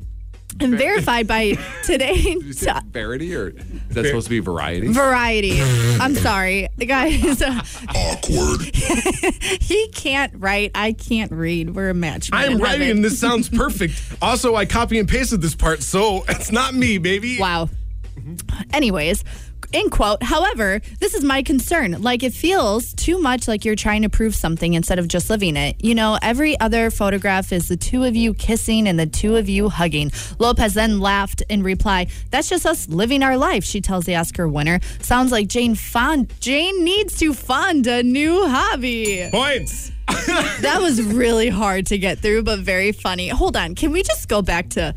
and 0.59 0.77
verified 0.77 1.27
by 1.27 1.53
today 1.83 2.21
Did 2.21 2.43
you 2.43 2.53
say 2.53 2.73
Verity 2.91 3.33
or 3.35 3.49
is 3.49 3.55
that 3.91 4.05
supposed 4.05 4.25
to 4.27 4.29
be 4.29 4.39
variety? 4.39 4.87
Variety. 4.87 5.61
I'm 5.61 6.15
sorry, 6.15 6.67
the 6.77 6.85
guy 6.85 7.15
guys. 7.17 7.41
Uh, 7.41 7.61
Awkward. 7.95 8.61
he 9.61 9.87
can't 9.89 10.33
write. 10.35 10.71
I 10.75 10.93
can't 10.93 11.31
read. 11.31 11.75
We're 11.75 11.89
a 11.89 11.93
match. 11.93 12.31
made 12.31 12.37
I'm 12.37 12.57
writing 12.57 12.81
heaven. 12.81 12.97
and 12.97 13.05
this 13.05 13.19
sounds 13.19 13.49
perfect. 13.49 13.93
Also, 14.21 14.55
I 14.55 14.65
copy 14.65 14.99
and 14.99 15.07
pasted 15.07 15.41
this 15.41 15.55
part, 15.55 15.81
so 15.81 16.23
it's 16.27 16.51
not 16.51 16.73
me, 16.73 16.97
baby. 16.97 17.39
Wow. 17.39 17.69
Anyways, 18.73 19.23
in 19.73 19.89
quote, 19.89 20.23
however, 20.23 20.81
this 20.99 21.13
is 21.13 21.23
my 21.23 21.41
concern. 21.41 22.01
Like, 22.01 22.23
it 22.23 22.33
feels 22.33 22.93
too 22.93 23.19
much 23.19 23.47
like 23.47 23.65
you're 23.65 23.75
trying 23.75 24.01
to 24.01 24.09
prove 24.09 24.35
something 24.35 24.73
instead 24.73 24.99
of 24.99 25.07
just 25.07 25.29
living 25.29 25.55
it. 25.57 25.75
You 25.83 25.95
know, 25.95 26.17
every 26.21 26.59
other 26.59 26.91
photograph 26.91 27.51
is 27.51 27.67
the 27.67 27.77
two 27.77 28.03
of 28.03 28.15
you 28.15 28.33
kissing 28.33 28.87
and 28.87 28.99
the 28.99 29.05
two 29.05 29.35
of 29.35 29.49
you 29.49 29.69
hugging. 29.69 30.11
Lopez 30.39 30.73
then 30.73 30.99
laughed 30.99 31.43
in 31.49 31.63
reply, 31.63 32.07
That's 32.31 32.49
just 32.49 32.65
us 32.65 32.87
living 32.89 33.23
our 33.23 33.37
life, 33.37 33.63
she 33.63 33.81
tells 33.81 34.05
the 34.05 34.15
Oscar 34.15 34.47
winner. 34.47 34.79
Sounds 34.99 35.31
like 35.31 35.47
Jane 35.47 35.75
Fond 35.75 36.33
Jane 36.39 36.83
needs 36.83 37.17
to 37.19 37.33
fund 37.33 37.87
a 37.87 38.03
new 38.03 38.47
hobby. 38.47 39.29
Points. 39.31 39.91
That 40.61 40.79
was 40.81 41.01
really 41.01 41.49
hard 41.49 41.87
to 41.87 41.97
get 41.97 42.19
through, 42.19 42.43
but 42.43 42.59
very 42.59 42.91
funny. 42.91 43.29
Hold 43.29 43.55
on. 43.55 43.75
Can 43.75 43.91
we 43.91 44.03
just 44.03 44.27
go 44.27 44.41
back 44.41 44.69
to 44.71 44.93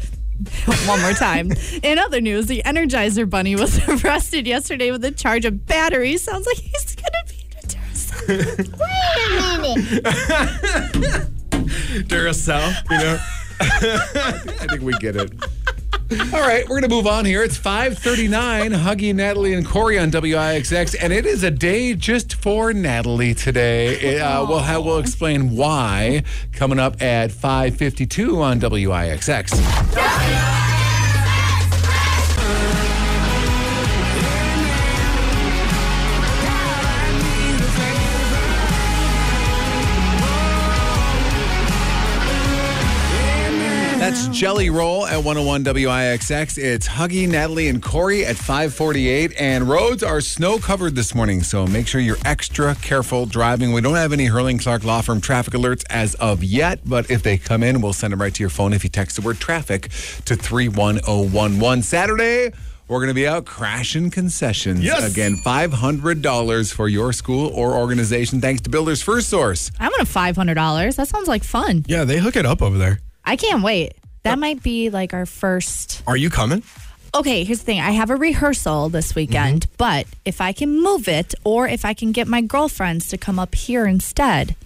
one 0.86 1.00
more 1.00 1.12
time? 1.12 1.52
In 1.82 1.98
other 1.98 2.20
news, 2.20 2.46
the 2.46 2.62
Energizer 2.64 3.28
Bunny 3.28 3.56
was 3.56 3.78
arrested 4.04 4.46
yesterday 4.46 4.90
with 4.90 5.04
a 5.04 5.10
charge 5.10 5.44
of 5.44 5.66
battery. 5.66 6.16
Sounds 6.16 6.46
like 6.46 6.56
he's 6.56 6.96
going 6.96 7.12
to 7.12 7.24
be 7.28 7.44
in 7.50 7.56
a 7.58 7.62
Duracell. 7.68 8.14
Duracell, 12.08 12.90
you 12.90 12.98
know. 12.98 13.18
I 13.60 14.66
think 14.68 14.82
we 14.82 14.92
get 14.94 15.16
it. 15.16 15.32
All 16.12 16.40
right, 16.40 16.64
we're 16.64 16.80
going 16.80 16.82
to 16.82 16.88
move 16.88 17.06
on 17.06 17.25
here. 17.25 17.42
It's 17.42 17.56
539, 17.56 18.73
Huggy, 18.73 19.14
Natalie, 19.14 19.54
and 19.54 19.66
Corey 19.66 19.99
on 19.99 20.11
WIXX, 20.11 20.94
and 21.00 21.14
it 21.14 21.25
is 21.25 21.42
a 21.42 21.50
day 21.50 21.94
just 21.94 22.34
for 22.34 22.75
Natalie 22.75 23.32
today. 23.32 24.20
Uh, 24.20 24.44
we'll, 24.46 24.58
have, 24.58 24.84
we'll 24.84 24.99
explain 24.99 25.56
why 25.56 26.23
coming 26.52 26.78
up 26.78 27.00
at 27.00 27.32
552 27.32 28.42
on 28.42 28.61
WIXX. 28.61 30.74
That's 44.14 44.28
Jelly 44.28 44.71
Roll 44.71 45.09
at 45.09 45.16
101 45.25 45.64
WIXX. 45.64 46.56
It's 46.56 46.87
Huggy, 46.87 47.28
Natalie, 47.28 47.66
and 47.66 47.83
Corey 47.83 48.25
at 48.25 48.37
548. 48.37 49.33
And 49.40 49.68
roads 49.68 50.04
are 50.04 50.21
snow 50.21 50.61
covered 50.61 50.94
this 50.94 51.16
morning, 51.16 51.42
so 51.42 51.66
make 51.66 51.88
sure 51.88 52.00
you're 52.00 52.18
extra 52.25 52.76
careful 52.76 53.26
driving. 53.26 53.73
We 53.73 53.80
don't 53.80 53.97
have 53.97 54.12
any 54.12 54.26
Herrling 54.26 54.59
Clark 54.59 54.85
Law 54.85 55.00
Firm 55.00 55.21
traffic 55.21 55.54
alerts 55.54 55.83
as 55.90 56.14
of 56.14 56.44
yet, 56.44 56.78
but 56.85 57.11
if 57.11 57.25
they 57.25 57.38
come 57.38 57.64
in, 57.64 57.80
we'll 57.80 57.92
send 57.92 58.12
them 58.12 58.21
right 58.21 58.33
to 58.33 58.40
your 58.40 58.50
phone 58.50 58.73
if 58.73 58.85
you 58.85 58.88
text 58.88 59.16
the 59.16 59.23
word 59.23 59.40
traffic 59.40 59.88
to 60.26 60.37
31011. 60.37 61.83
Saturday, 61.83 62.52
we're 62.87 63.00
going 63.00 63.09
to 63.09 63.14
be 63.14 63.26
out 63.26 63.47
crashing 63.47 64.11
concessions. 64.11 64.78
Yes. 64.78 65.11
Again, 65.11 65.38
$500 65.44 66.73
for 66.73 66.87
your 66.87 67.12
school 67.12 67.49
or 67.52 67.75
organization 67.75 68.40
thanks 68.40 68.62
to 68.62 68.71
Builders 68.71 69.02
First 69.02 69.28
Source. 69.28 69.73
I 69.80 69.88
want 69.88 70.02
a 70.02 70.04
$500. 70.04 70.94
That 70.94 71.09
sounds 71.09 71.26
like 71.26 71.42
fun. 71.42 71.85
Yeah, 71.88 72.04
they 72.04 72.18
hook 72.18 72.37
it 72.37 72.47
up 72.47 72.62
over 72.62 72.78
there. 72.78 73.00
I 73.25 73.35
can't 73.35 73.64
wait. 73.64 73.94
That 74.25 74.38
might 74.38 74.62
be 74.62 74.88
like 74.90 75.12
our 75.12 75.26
first. 75.26 76.02
Are 76.07 76.16
you 76.16 76.31
coming? 76.31 76.62
Okay, 77.14 77.45
here's 77.45 77.59
the 77.61 77.64
thing. 77.66 77.81
I 77.81 77.93
have 77.93 78.11
a 78.11 78.16
rehearsal 78.16 78.88
this 78.88 79.14
weekend, 79.14 79.62
Mm-hmm. 79.66 79.75
but 79.76 80.07
if 80.25 80.40
I 80.40 80.52
can 80.52 80.83
move 80.83 81.07
it 81.09 81.35
or 81.45 81.69
if 81.69 81.85
I 81.85 81.95
can 81.95 82.11
get 82.11 82.26
my 82.26 82.40
girlfriends 82.40 83.09
to 83.09 83.19
come 83.19 83.38
up 83.38 83.54
here 83.54 83.87
instead. 83.87 84.57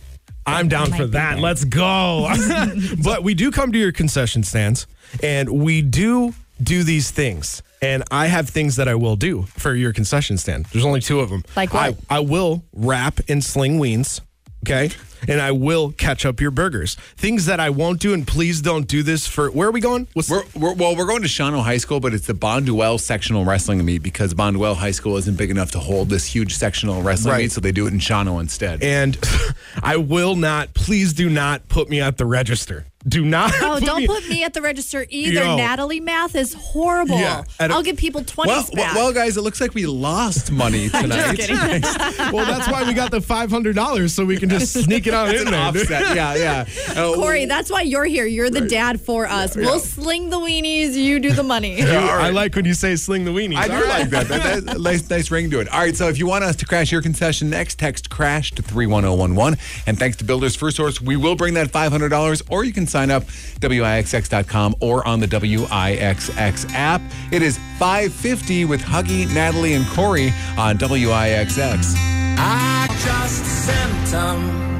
I'm 0.47 0.69
down 0.69 0.91
might 0.91 0.97
for 0.97 1.05
be 1.07 1.11
that. 1.13 1.35
there. 1.35 1.43
Let's 1.43 1.65
go. 1.65 2.33
but 3.05 3.23
we 3.23 3.35
do 3.35 3.51
come 3.51 3.71
to 3.73 3.79
your 3.79 3.93
concession 3.93 4.43
stands 4.45 4.87
and 5.23 5.51
we 5.51 5.83
do 5.83 6.33
do 6.63 6.85
these 6.85 7.11
things. 7.11 7.63
And 7.83 8.03
I 8.11 8.29
have 8.29 8.49
things 8.49 8.77
that 8.77 8.89
I 8.89 8.95
will 8.95 9.17
do 9.17 9.43
for 9.43 9.75
your 9.75 9.93
concession 9.93 10.39
stand. 10.39 10.67
There's 10.67 10.85
only 10.87 11.01
two 11.01 11.21
of 11.21 11.29
them. 11.31 11.45
Like 11.55 11.75
what? 11.75 11.97
I, 12.09 12.17
I 12.17 12.21
will 12.21 12.63
wrap 12.73 13.21
and 13.29 13.45
sling 13.45 13.79
weens. 13.79 14.21
Okay. 14.67 14.91
And 15.27 15.41
I 15.41 15.51
will 15.53 15.93
catch 15.93 16.25
up 16.25 16.41
your 16.41 16.51
burgers. 16.51 16.95
Things 17.17 17.47
that 17.47 17.59
I 17.61 17.71
won't 17.71 18.01
do, 18.01 18.13
and 18.15 18.27
please 18.27 18.61
don't 18.61 18.87
do 18.87 19.03
this 19.03 19.27
for 19.27 19.51
where 19.51 19.69
are 19.69 19.73
we 19.73 19.81
going? 19.81 20.07
What's 20.13 20.31
We're, 20.31 20.45
we're, 20.55 20.75
well, 20.75 20.95
we're 20.97 21.07
going 21.07 21.23
to 21.23 21.29
Shawano 21.29 21.63
High 21.63 21.79
School, 21.79 22.01
but 22.01 22.15
it's 22.15 22.27
the 22.27 22.35
Bonduel 22.35 23.01
sectional 23.01 23.45
wrestling 23.45 23.85
meet 23.85 24.03
because 24.03 24.35
Bonduel 24.35 24.77
High 24.77 24.93
School 24.93 25.17
isn't 25.17 25.37
big 25.37 25.51
enough 25.51 25.71
to 25.73 25.79
hold 25.81 26.09
this 26.11 26.27
huge 26.27 26.55
sectional 26.55 27.03
wrestling 27.03 27.33
Right. 27.33 27.43
meet, 27.43 27.53
so 27.53 27.61
they 27.61 27.73
do 27.73 27.87
it 27.87 27.93
in 27.93 27.99
Shawano 27.99 28.41
instead. 28.41 28.83
and 28.83 29.19
I 29.83 29.97
will 29.97 30.37
not, 30.37 30.75
please 30.75 31.13
do 31.13 31.29
not 31.29 31.69
put 31.69 31.89
me 31.89 32.01
at 32.01 32.17
the 32.19 32.27
register. 32.27 32.85
Do 33.07 33.25
not. 33.25 33.53
Oh, 33.63 33.77
put 33.79 33.85
don't 33.87 34.01
me- 34.01 34.07
put 34.09 34.29
me 34.29 34.43
at 34.45 34.55
the 34.55 34.61
register 34.61 35.07
either. 35.09 35.45
Yo. 35.45 35.57
Natalie 35.57 36.01
math 36.01 36.35
is 36.35 36.53
horrible. 36.53 37.17
Yeah, 37.17 37.45
at 37.61 37.71
a- 37.71 37.75
I'll 37.75 37.83
give 37.83 37.97
people 37.97 38.25
twenty. 38.25 38.51
well, 38.51 38.65
well, 38.75 38.85
back. 38.85 38.95
well, 38.97 39.13
guys, 39.13 39.37
it 39.37 39.43
looks 39.43 39.61
like 39.61 39.73
we 39.73 39.87
lost 39.87 40.51
money 40.53 40.89
tonight. 40.89 41.39
Well, 42.33 42.45
that's 42.45 42.69
why 42.71 42.83
we 42.87 42.93
got 42.95 43.11
the 43.11 43.21
$500 43.21 44.11
so 44.11 44.25
we 44.25 44.37
can 44.37 44.49
just 44.51 44.73
sneak 44.85 45.07
it 45.09 45.15
on 45.15 45.35
in 45.35 45.45
there. 45.47 45.61
Offset. 45.61 46.17
Yeah, 46.17 46.35
yeah. 46.35 46.65
Uh, 46.99 47.15
Corey, 47.15 47.45
that's 47.45 47.71
why 47.71 47.83
you're 47.83 48.05
here. 48.05 48.27
You're 48.27 48.51
the 48.51 48.63
dad 48.69 49.01
for 49.01 49.27
us. 49.27 49.55
We'll 49.57 49.79
sling 49.79 50.31
the 50.31 50.39
weenies, 50.39 50.95
you 50.95 51.21
do 51.21 51.33
the 51.33 51.43
money. 51.43 51.83
I 51.83 52.31
like 52.31 52.55
when 52.57 52.65
you 52.65 52.75
say 52.75 52.97
sling 52.97 53.25
the 53.25 53.31
weenies. 53.31 53.57
I 53.57 53.69
do 53.69 53.75
All 53.75 53.81
right. 53.83 54.01
like 54.01 54.11
that. 54.11 54.29
That- 54.29 54.65
That's 54.65 54.79
a 54.79 54.83
nice, 54.83 55.09
nice 55.11 55.31
ring 55.31 55.51
to 55.51 55.61
it. 55.61 55.69
All 55.69 55.81
right, 55.81 55.95
so 55.95 56.09
if 56.09 56.19
you 56.19 56.27
want 56.27 56.45
us 56.45 56.57
to 56.57 56.67
crash 56.67 56.91
your 56.91 57.03
concession 57.03 57.51
next, 57.51 57.79
text 57.79 58.11
crash 58.11 58.53
to 58.53 58.63
31011. 58.63 59.59
And 59.87 59.99
thanks 59.99 60.17
to 60.19 60.25
Builders 60.25 60.57
First 60.57 60.77
Source, 60.77 61.01
we 61.01 61.17
will 61.17 61.37
bring 61.37 61.55
that 61.55 61.69
$500, 61.69 62.43
or 62.51 62.65
you 62.65 62.73
can 62.73 62.87
sign 62.87 63.11
up 63.11 63.25
WIXX.com 63.61 64.77
or 64.81 65.07
on 65.07 65.21
the 65.21 65.27
WIXX 65.29 66.73
app. 66.73 67.01
It 67.33 67.43
is 67.43 67.59
550 67.79 68.65
with 68.65 68.81
Huggy, 68.83 69.33
Natalie, 69.33 69.75
and 69.75 69.87
Corey 69.89 70.33
on 70.57 70.79
WIXX. 70.79 71.95
I 72.41 72.87
just 73.05 73.43
a 73.43 73.47
symptom 73.47 74.78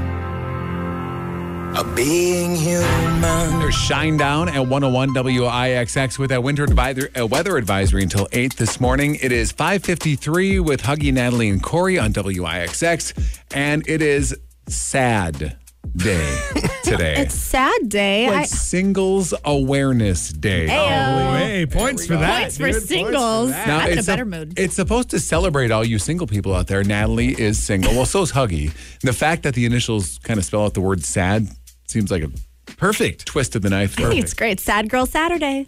of 1.79 1.95
being 1.95 2.57
human. 2.57 3.61
There's 3.61 3.77
Shinedown 3.77 4.49
at 4.49 4.67
101 4.67 5.11
WIXX 5.15 6.19
with 6.19 6.31
that 6.31 6.43
winter 6.43 6.65
advisor, 6.65 7.09
uh, 7.19 7.25
weather 7.25 7.57
advisory 7.57 8.03
until 8.03 8.27
8 8.33 8.57
this 8.57 8.81
morning. 8.81 9.17
It 9.23 9.31
is 9.31 9.53
553 9.53 10.59
with 10.59 10.83
Huggy, 10.83 11.13
Natalie, 11.13 11.49
and 11.49 11.63
Corey 11.63 11.97
on 11.97 12.13
WIXX. 12.13 13.45
And 13.55 13.89
it 13.89 14.03
is 14.03 14.37
sad 14.67 15.57
day 15.97 16.39
today. 16.83 17.17
It's 17.19 17.35
sad 17.35 17.89
day. 17.89 18.27
like 18.27 18.37
I, 18.41 18.45
Singles 18.45 19.33
Awareness 19.45 20.31
Day. 20.33 20.67
Ayo. 20.67 21.31
Oh, 21.31 21.37
hey, 21.37 21.67
points 21.67 22.07
for 22.07 22.17
that. 22.17 22.41
Points 22.41 22.59
for 22.59 22.73
dude. 22.73 22.83
singles. 22.83 23.51
that. 23.51 23.67
Now, 23.69 23.79
I'm 23.79 23.93
in 23.93 23.99
a 23.99 24.03
better 24.03 24.25
sup- 24.25 24.29
mood. 24.29 24.59
It's 24.59 24.75
supposed 24.75 25.11
to 25.11 25.21
celebrate 25.21 25.71
all 25.71 25.85
you 25.85 25.99
single 26.01 26.27
people 26.27 26.55
out 26.55 26.67
there. 26.67 26.83
Natalie 26.83 27.41
is 27.41 27.63
single. 27.63 27.93
Well, 27.93 28.07
so 28.07 28.23
is 28.23 28.33
Huggy. 28.33 28.73
The 29.01 29.13
fact 29.13 29.45
that 29.45 29.55
the 29.55 29.65
initials 29.65 30.19
kind 30.25 30.39
of 30.39 30.45
spell 30.45 30.65
out 30.65 30.75
the 30.75 30.81
word 30.81 31.05
sad 31.05 31.49
seems 31.91 32.11
like 32.11 32.23
a 32.23 32.31
Perfect. 32.77 33.27
twist 33.27 33.57
of 33.57 33.63
the 33.63 33.71
knife. 33.71 33.99
I 33.99 34.05
think 34.09 34.23
it's 34.23 34.35
great. 34.35 34.61
Sad 34.61 34.89
Girl 34.89 35.07
Saturday. 35.07 35.67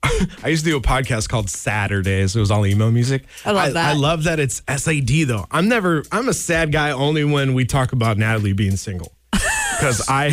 I 0.42 0.48
used 0.48 0.64
to 0.64 0.70
do 0.70 0.76
a 0.76 0.80
podcast 0.80 1.28
called 1.28 1.50
Saturdays. 1.50 2.36
It 2.36 2.40
was 2.40 2.50
all 2.50 2.64
emo 2.64 2.90
music. 2.90 3.24
I 3.44 3.50
love 3.50 3.74
that. 3.74 3.88
I 3.88 3.92
love 3.94 4.24
that 4.24 4.38
it's 4.38 4.62
SAD 4.68 5.26
though. 5.26 5.46
I'm 5.50 5.68
never. 5.68 6.04
I'm 6.12 6.28
a 6.28 6.34
sad 6.34 6.70
guy 6.72 6.92
only 6.92 7.24
when 7.24 7.54
we 7.54 7.64
talk 7.64 7.92
about 7.92 8.16
Natalie 8.18 8.52
being 8.52 8.76
single. 8.76 9.12
Because 9.78 10.04
I. 10.08 10.30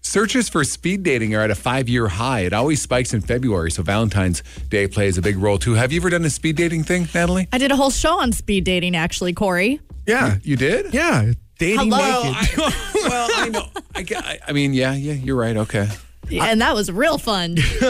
Searches 0.00 0.48
for 0.48 0.64
speed 0.64 1.02
dating 1.02 1.34
are 1.34 1.40
at 1.42 1.50
a 1.50 1.54
five 1.54 1.86
year 1.86 2.08
high. 2.08 2.40
It 2.40 2.54
always 2.54 2.80
spikes 2.80 3.12
in 3.12 3.20
February, 3.20 3.70
so 3.70 3.82
Valentine's 3.82 4.42
Day 4.70 4.86
plays 4.88 5.18
a 5.18 5.22
big 5.22 5.36
role 5.36 5.58
too. 5.58 5.74
Have 5.74 5.92
you 5.92 6.00
ever 6.00 6.08
done 6.08 6.24
a 6.24 6.30
speed 6.30 6.56
dating 6.56 6.84
thing, 6.84 7.06
Natalie? 7.14 7.46
I 7.52 7.58
did 7.58 7.72
a 7.72 7.76
whole 7.76 7.90
show 7.90 8.20
on 8.20 8.32
speed 8.32 8.64
dating, 8.64 8.96
actually, 8.96 9.34
Corey. 9.34 9.80
Yeah. 10.06 10.36
You 10.42 10.56
did? 10.56 10.94
Yeah. 10.94 11.32
Dating 11.58 11.90
Hello. 11.90 12.32
naked. 12.32 12.56
well, 12.94 13.28
I 13.34 13.48
know. 13.52 13.66
I, 13.94 14.02
gu- 14.02 14.16
I- 14.16 14.38
I 14.48 14.52
mean, 14.52 14.74
yeah, 14.74 14.94
yeah, 14.94 15.12
you're 15.12 15.36
right. 15.36 15.56
Okay. 15.56 15.88
and 16.32 16.60
that 16.60 16.74
was 16.74 16.90
real 16.90 17.18
fun. 17.18 17.56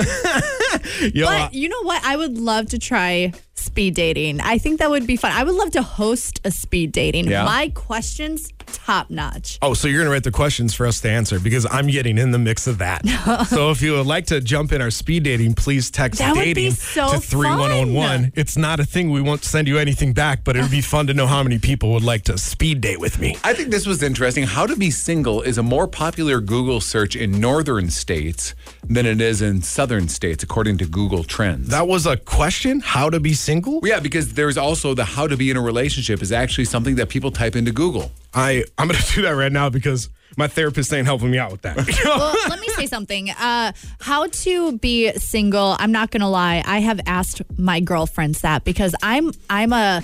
Yo, 1.12 1.26
I- 1.26 1.44
But 1.46 1.54
you 1.54 1.68
know 1.68 1.82
what? 1.82 2.04
I 2.04 2.16
would 2.16 2.36
love 2.38 2.66
to 2.70 2.78
try 2.78 3.32
speed 3.54 3.94
dating. 3.94 4.40
I 4.40 4.58
think 4.58 4.78
that 4.80 4.90
would 4.90 5.06
be 5.06 5.16
fun. 5.16 5.32
I 5.32 5.44
would 5.44 5.54
love 5.54 5.70
to 5.72 5.82
host 5.82 6.40
a 6.44 6.50
speed 6.50 6.92
dating. 6.92 7.28
Yeah. 7.28 7.44
My 7.44 7.70
questions, 7.74 8.52
top 8.66 9.10
notch. 9.10 9.58
Oh, 9.62 9.74
so 9.74 9.88
you're 9.88 9.98
going 9.98 10.06
to 10.06 10.12
write 10.12 10.24
the 10.24 10.30
questions 10.30 10.74
for 10.74 10.86
us 10.86 11.00
to 11.02 11.08
answer 11.08 11.38
because 11.38 11.66
I'm 11.70 11.86
getting 11.86 12.18
in 12.18 12.30
the 12.32 12.38
mix 12.38 12.66
of 12.66 12.78
that. 12.78 13.06
so 13.48 13.70
if 13.70 13.80
you 13.82 13.92
would 13.92 14.06
like 14.06 14.26
to 14.26 14.40
jump 14.40 14.72
in 14.72 14.82
our 14.82 14.90
speed 14.90 15.22
dating, 15.22 15.54
please 15.54 15.90
text 15.90 16.18
That 16.18 16.34
would 16.36 16.44
be 16.44 16.54
dating 16.54 16.72
so 16.72 17.12
to 17.12 17.20
31111. 17.20 17.94
fun. 18.22 18.32
Oh 18.36 18.40
it's 18.40 18.56
not 18.56 18.80
a 18.80 18.84
thing. 18.84 19.10
We 19.10 19.20
won't 19.20 19.44
send 19.44 19.68
you 19.68 19.78
anything 19.78 20.12
back, 20.12 20.44
but 20.44 20.56
it 20.56 20.62
would 20.62 20.70
be 20.70 20.80
fun 20.94 21.06
to 21.06 21.14
know 21.14 21.26
how 21.26 21.42
many 21.42 21.58
people 21.58 21.92
would 21.92 22.04
like 22.04 22.24
to 22.24 22.38
speed 22.38 22.80
date 22.80 23.00
with 23.00 23.18
me. 23.18 23.36
I 23.44 23.54
think 23.54 23.70
this 23.70 23.86
was 23.86 24.02
interesting. 24.02 24.44
How 24.44 24.66
to 24.66 24.76
be 24.76 24.90
single 24.90 25.42
is 25.42 25.58
a 25.58 25.62
more 25.62 25.86
popular 25.86 26.40
Google 26.40 26.80
search 26.80 27.16
in 27.16 27.40
northern 27.40 27.90
states 27.90 28.54
than 28.88 29.06
it 29.06 29.20
is 29.20 29.40
in 29.42 29.62
southern 29.62 30.08
states, 30.08 30.42
according 30.42 30.78
to 30.78 30.86
Google 30.86 31.24
Trends. 31.24 31.68
That 31.68 31.86
was 31.88 32.06
a 32.06 32.16
question? 32.16 32.80
How 32.80 33.08
to 33.10 33.20
be 33.20 33.32
single? 33.44 33.80
Well, 33.80 33.90
yeah, 33.90 34.00
because 34.00 34.34
there's 34.34 34.56
also 34.56 34.94
the 34.94 35.04
how 35.04 35.26
to 35.26 35.36
be 35.36 35.50
in 35.50 35.56
a 35.56 35.60
relationship 35.62 36.22
is 36.22 36.32
actually 36.32 36.64
something 36.64 36.96
that 36.96 37.08
people 37.08 37.30
type 37.30 37.54
into 37.56 37.72
Google. 37.72 38.10
I, 38.32 38.64
I'm 38.78 38.88
going 38.88 39.00
to 39.06 39.12
do 39.14 39.22
that 39.22 39.30
right 39.32 39.52
now 39.52 39.68
because 39.70 40.08
my 40.36 40.48
therapist 40.48 40.92
ain't 40.92 41.06
helping 41.06 41.30
me 41.30 41.38
out 41.38 41.52
with 41.52 41.62
that. 41.62 41.76
well, 42.04 42.34
let 42.48 42.58
me 42.60 42.68
say 42.68 42.86
something. 42.86 43.30
Uh, 43.30 43.72
how 44.00 44.26
to 44.26 44.78
be 44.78 45.12
single? 45.12 45.76
I'm 45.78 45.92
not 45.92 46.10
gonna 46.10 46.28
lie. 46.30 46.62
I 46.66 46.80
have 46.80 47.00
asked 47.06 47.42
my 47.56 47.78
girlfriends 47.80 48.40
that 48.40 48.64
because 48.64 48.94
I'm 49.02 49.30
I'm 49.48 49.72
a 49.72 50.02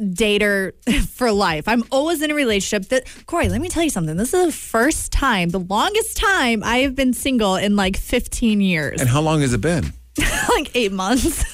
dater 0.00 0.72
for 1.08 1.32
life. 1.32 1.66
I'm 1.66 1.82
always 1.90 2.22
in 2.22 2.30
a 2.30 2.34
relationship. 2.34 2.88
That 2.90 3.04
Corey, 3.26 3.48
let 3.48 3.60
me 3.60 3.68
tell 3.68 3.82
you 3.82 3.90
something. 3.90 4.16
This 4.16 4.32
is 4.32 4.46
the 4.46 4.52
first 4.52 5.10
time, 5.10 5.48
the 5.48 5.58
longest 5.60 6.16
time 6.16 6.62
I 6.62 6.78
have 6.78 6.94
been 6.94 7.12
single 7.12 7.56
in 7.56 7.74
like 7.74 7.96
15 7.96 8.60
years, 8.60 9.00
And 9.00 9.08
how 9.10 9.20
long 9.20 9.40
has 9.40 9.52
it 9.52 9.60
been? 9.60 9.92
like 10.48 10.70
eight 10.74 10.92
months. 10.92 11.44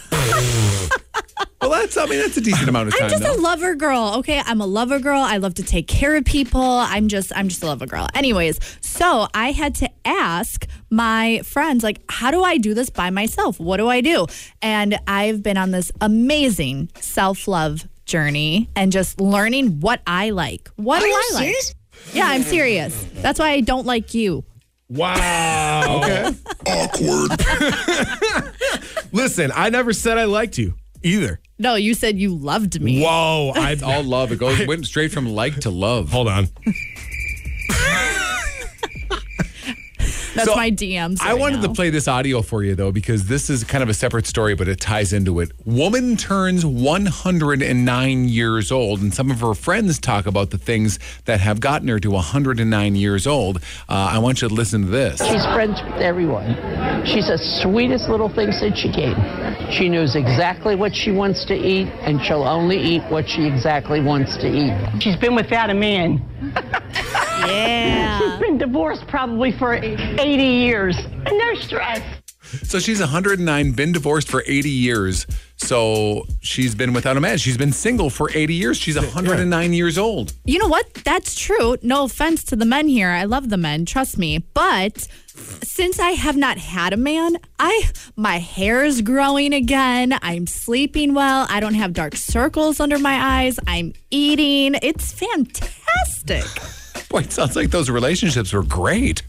Well, 1.60 1.70
that's, 1.70 1.96
I 1.96 2.06
mean, 2.06 2.20
that's 2.20 2.36
a 2.36 2.40
decent 2.40 2.68
amount 2.68 2.88
of 2.88 2.94
time. 2.94 3.04
I'm 3.04 3.10
just 3.10 3.22
though. 3.22 3.34
a 3.34 3.40
lover 3.40 3.74
girl. 3.74 4.14
Okay, 4.18 4.40
I'm 4.44 4.60
a 4.60 4.66
lover 4.66 4.98
girl. 4.98 5.20
I 5.20 5.38
love 5.38 5.54
to 5.54 5.62
take 5.62 5.88
care 5.88 6.14
of 6.14 6.24
people. 6.24 6.62
I'm 6.62 7.08
just 7.08 7.32
I'm 7.34 7.48
just 7.48 7.62
a 7.62 7.66
lover 7.66 7.86
girl. 7.86 8.06
Anyways, 8.14 8.60
so 8.80 9.26
I 9.34 9.50
had 9.52 9.74
to 9.76 9.90
ask 10.04 10.66
my 10.90 11.40
friends 11.44 11.82
like, 11.82 12.00
how 12.08 12.30
do 12.30 12.42
I 12.42 12.58
do 12.58 12.72
this 12.72 12.88
by 12.90 13.10
myself? 13.10 13.58
What 13.58 13.78
do 13.78 13.88
I 13.88 14.00
do? 14.00 14.26
And 14.62 14.98
I've 15.06 15.42
been 15.42 15.56
on 15.56 15.72
this 15.72 15.90
amazing 16.00 16.90
self 17.00 17.48
love 17.48 17.88
journey 18.04 18.70
and 18.76 18.92
just 18.92 19.20
learning 19.20 19.80
what 19.80 20.02
I 20.06 20.30
like. 20.30 20.70
What 20.76 21.00
do 21.00 21.06
I 21.06 21.30
like? 21.34 21.54
Yeah, 22.12 22.28
I'm 22.28 22.42
serious. 22.42 23.06
That's 23.14 23.38
why 23.40 23.50
I 23.50 23.60
don't 23.60 23.86
like 23.86 24.14
you. 24.14 24.44
wow. 24.88 26.00
Okay. 26.02 26.30
Awkward. 26.66 27.40
Listen, 29.12 29.50
I 29.54 29.70
never 29.70 29.92
said 29.92 30.18
I 30.18 30.24
liked 30.24 30.58
you 30.58 30.74
either. 31.02 31.40
No, 31.58 31.74
you 31.74 31.94
said 31.94 32.18
you 32.18 32.34
loved 32.34 32.80
me. 32.80 33.02
Whoa. 33.02 33.52
I, 33.54 33.76
All 33.82 34.02
love. 34.02 34.32
It 34.32 34.38
goes 34.38 34.66
went 34.66 34.86
straight 34.86 35.12
from 35.12 35.26
like 35.26 35.60
to 35.60 35.70
love. 35.70 36.10
hold 36.10 36.28
on. 36.28 36.48
That's 40.36 40.48
So, 40.48 40.56
my 40.56 40.70
DMs. 40.70 41.20
I 41.20 41.30
right 41.32 41.38
wanted 41.40 41.56
now. 41.56 41.68
to 41.68 41.72
play 41.72 41.90
this 41.90 42.06
audio 42.08 42.42
for 42.42 42.62
you 42.62 42.74
though 42.74 42.92
because 42.92 43.26
this 43.26 43.50
is 43.50 43.64
kind 43.64 43.82
of 43.82 43.88
a 43.88 43.94
separate 43.94 44.26
story, 44.26 44.54
but 44.54 44.68
it 44.68 44.80
ties 44.80 45.12
into 45.12 45.40
it. 45.40 45.50
Woman 45.64 46.16
turns 46.16 46.64
109 46.64 48.28
years 48.28 48.70
old, 48.70 49.00
and 49.00 49.12
some 49.12 49.30
of 49.30 49.40
her 49.40 49.54
friends 49.54 49.98
talk 49.98 50.26
about 50.26 50.50
the 50.50 50.58
things 50.58 50.98
that 51.24 51.40
have 51.40 51.60
gotten 51.60 51.88
her 51.88 51.98
to 52.00 52.10
109 52.10 52.96
years 52.96 53.26
old. 53.26 53.58
Uh, 53.88 54.10
I 54.12 54.18
want 54.18 54.42
you 54.42 54.48
to 54.48 54.54
listen 54.54 54.82
to 54.82 54.88
this. 54.88 55.18
She's 55.26 55.44
friends 55.46 55.80
with 55.82 56.00
everyone. 56.02 56.54
She's 57.06 57.28
the 57.28 57.38
sweetest 57.38 58.08
little 58.08 58.28
thing 58.28 58.52
since 58.52 58.78
she 58.78 58.92
came. 58.92 59.16
She 59.70 59.88
knows 59.88 60.16
exactly 60.16 60.76
what 60.76 60.94
she 60.94 61.10
wants 61.12 61.44
to 61.46 61.54
eat, 61.54 61.88
and 62.02 62.22
she'll 62.22 62.44
only 62.44 62.78
eat 62.78 63.02
what 63.08 63.28
she 63.28 63.46
exactly 63.46 64.00
wants 64.00 64.36
to 64.38 64.46
eat. 64.48 65.02
She's 65.02 65.16
been 65.16 65.34
without 65.34 65.70
a 65.70 65.74
man. 65.74 66.22
Yeah. 67.48 68.18
She's 68.18 68.40
been 68.40 68.58
divorced 68.58 69.06
probably 69.06 69.52
for 69.52 69.74
80 69.74 70.42
years. 70.42 70.96
And 70.96 71.38
no 71.38 71.54
stress. 71.54 72.02
So 72.62 72.78
she's 72.78 73.00
109, 73.00 73.72
been 73.72 73.92
divorced 73.92 74.28
for 74.28 74.42
80 74.46 74.70
years. 74.70 75.26
So 75.56 76.26
she's 76.40 76.74
been 76.74 76.92
without 76.92 77.16
a 77.16 77.20
man. 77.20 77.38
She's 77.38 77.56
been 77.56 77.72
single 77.72 78.08
for 78.10 78.30
80 78.32 78.54
years. 78.54 78.76
She's 78.76 78.96
109 78.96 79.72
years 79.72 79.98
old. 79.98 80.32
You 80.44 80.58
know 80.58 80.68
what? 80.68 80.92
That's 81.04 81.34
true. 81.34 81.76
No 81.82 82.04
offense 82.04 82.44
to 82.44 82.56
the 82.56 82.64
men 82.64 82.88
here. 82.88 83.10
I 83.10 83.24
love 83.24 83.48
the 83.48 83.56
men, 83.56 83.84
trust 83.84 84.16
me. 84.18 84.38
But 84.54 85.08
since 85.62 85.98
I 85.98 86.10
have 86.10 86.36
not 86.36 86.58
had 86.58 86.92
a 86.92 86.96
man, 86.96 87.36
I 87.58 87.90
my 88.16 88.38
hair 88.38 88.84
is 88.84 89.02
growing 89.02 89.52
again. 89.52 90.16
I'm 90.22 90.46
sleeping 90.46 91.14
well. 91.14 91.46
I 91.48 91.60
don't 91.60 91.74
have 91.74 91.92
dark 91.92 92.16
circles 92.16 92.78
under 92.80 92.98
my 92.98 93.44
eyes. 93.44 93.58
I'm 93.66 93.92
eating. 94.10 94.76
It's 94.82 95.12
fantastic. 95.12 96.44
Boy, 97.16 97.22
it 97.22 97.32
sounds 97.32 97.56
like 97.56 97.70
those 97.70 97.88
relationships 97.88 98.52
were 98.52 98.62
great. 98.62 99.22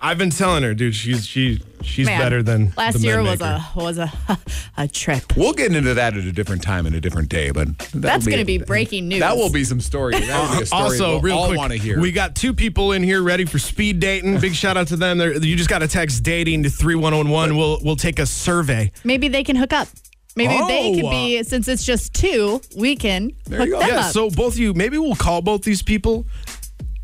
I've 0.00 0.18
been 0.18 0.30
telling 0.30 0.62
her, 0.62 0.72
dude, 0.74 0.94
she's 0.94 1.26
she 1.26 1.60
she's 1.82 2.06
Man, 2.06 2.18
better 2.20 2.42
than 2.42 2.72
last 2.76 2.94
the 2.94 3.00
year 3.00 3.22
was 3.22 3.40
maker. 3.40 3.60
a 3.74 3.78
was 3.82 3.98
a 3.98 4.12
a 4.76 4.86
trip. 4.88 5.36
We'll 5.36 5.52
get 5.52 5.74
into 5.74 5.94
that 5.94 6.16
at 6.16 6.24
a 6.24 6.32
different 6.32 6.62
time 6.62 6.86
and 6.86 6.94
a 6.94 7.00
different 7.00 7.28
day, 7.28 7.50
but 7.50 7.76
that'll 7.78 8.00
That's 8.00 8.26
going 8.26 8.38
to 8.38 8.44
be 8.44 8.58
breaking 8.58 9.08
news. 9.08 9.20
That 9.20 9.36
will 9.36 9.50
be 9.50 9.64
some 9.64 9.80
story. 9.80 10.12
That'll 10.18 10.52
be 10.56 10.58
a 10.58 10.62
uh, 10.62 10.64
story 10.64 10.82
Also, 10.82 11.10
we'll 11.12 11.20
real 11.22 11.38
all 11.38 11.48
quick, 11.66 11.80
hear. 11.80 12.00
we 12.00 12.12
got 12.12 12.36
two 12.36 12.54
people 12.54 12.92
in 12.92 13.02
here 13.02 13.22
ready 13.22 13.44
for 13.44 13.58
speed 13.58 13.98
dating. 14.00 14.38
Big 14.40 14.54
shout 14.54 14.76
out 14.76 14.86
to 14.88 14.96
them. 14.96 15.18
They're, 15.18 15.32
you 15.36 15.56
just 15.56 15.70
got 15.70 15.80
to 15.80 15.88
text 15.88 16.22
dating 16.22 16.62
to 16.62 16.70
three 16.70 16.94
one 16.94 17.16
one 17.16 17.28
one. 17.30 17.56
We'll 17.56 17.80
we'll 17.82 17.96
take 17.96 18.18
a 18.18 18.26
survey. 18.26 18.92
Maybe 19.02 19.28
they 19.28 19.42
can 19.42 19.56
hook 19.56 19.72
up. 19.72 19.88
Maybe 20.36 20.52
they 20.66 20.90
Oh, 20.90 20.94
could 21.00 21.10
be 21.10 21.42
since 21.44 21.68
it's 21.68 21.84
just 21.84 22.12
two. 22.12 22.60
We 22.76 22.96
can 22.96 23.30
There 23.44 23.60
hook 23.60 23.66
you 23.68 23.72
go. 23.74 23.78
them 23.80 23.88
Yeah, 23.88 23.98
up. 24.00 24.12
so 24.12 24.30
both 24.30 24.54
of 24.54 24.58
you, 24.58 24.74
maybe 24.74 24.98
we'll 24.98 25.14
call 25.14 25.42
both 25.42 25.62
these 25.62 25.80
people, 25.80 26.26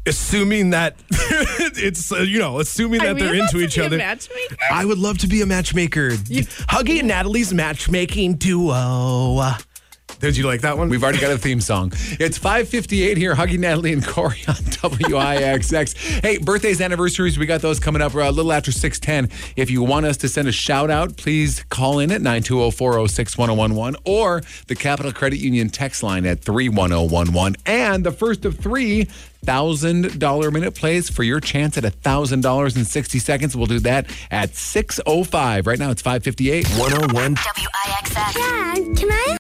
assuming 0.07 0.71
that 0.71 0.97
it's 1.11 2.13
uh, 2.13 2.19
you 2.19 2.39
know, 2.39 2.59
assuming 2.59 3.01
that 3.01 3.17
they're 3.19 3.35
into 3.35 3.59
each 3.61 3.79
other. 3.79 3.99
matchmaker? 3.99 4.57
I 4.71 4.85
would 4.85 4.99
love 4.99 5.19
to 5.19 5.27
be 5.27 5.43
a 5.43 5.47
matchmaker. 5.47 6.11
Huggy 6.11 6.99
and 6.99 7.09
Natalie's 7.09 7.53
matchmaking 7.53 8.35
duo. 8.35 9.53
Did 10.21 10.37
you 10.37 10.47
like 10.47 10.61
that 10.61 10.77
one? 10.77 10.91
We've 10.91 11.03
already 11.03 11.19
got 11.19 11.33
a 11.33 11.39
theme 11.39 11.61
song. 11.63 11.93
It's 12.21 12.37
558 12.37 13.17
here. 13.17 13.35
Huggy 13.35 13.59
Natalie 13.59 13.93
and 13.95 14.07
Corey 14.07 14.45
on 14.47 14.55
WIXX. 14.81 16.21
hey, 16.23 16.37
birthdays, 16.37 16.81
anniversaries, 16.81 17.39
we 17.39 17.47
got 17.47 17.63
those 17.63 17.81
coming 17.81 18.03
up 18.03 18.15
uh, 18.15 18.21
a 18.21 18.31
little 18.31 18.53
after 18.53 18.71
610. 18.71 19.35
If 19.57 19.71
you 19.71 19.83
want 19.83 20.05
us 20.05 20.19
to 20.19 20.29
send 20.29 20.47
a 20.47 20.53
shout 20.53 20.91
out, 20.91 21.17
please 21.17 21.65
call 21.71 21.99
in 21.99 22.13
at 22.13 22.21
920-406-1011 22.21 23.97
or 24.05 24.43
the 24.67 24.77
Capital 24.77 25.13
Credit 25.13 25.39
Union 25.39 25.71
text 25.71 26.03
line 26.03 26.27
at 26.27 26.41
31011. 26.41 27.57
And 27.65 28.05
the 28.05 28.13
first 28.13 28.45
of 28.45 28.59
three 28.59 29.09
$1,000 29.47 30.53
minute 30.53 30.75
plays 30.75 31.09
for 31.09 31.23
your 31.23 31.41
chance 31.41 31.79
at 31.79 31.85
a 31.85 31.91
$1,000 31.91 32.77
in 32.77 32.85
60 32.85 33.19
seconds. 33.19 33.57
We'll 33.57 33.67
do 33.67 33.79
that 33.81 34.07
at 34.31 34.51
6.05. 34.51 35.67
Right 35.67 35.79
now 35.79 35.91
it's 35.91 36.03
558. 36.03 36.69
101 36.79 37.37
WIXX. 37.37 38.35
Dad, 38.35 38.97
can 38.99 39.11
I 39.11 39.27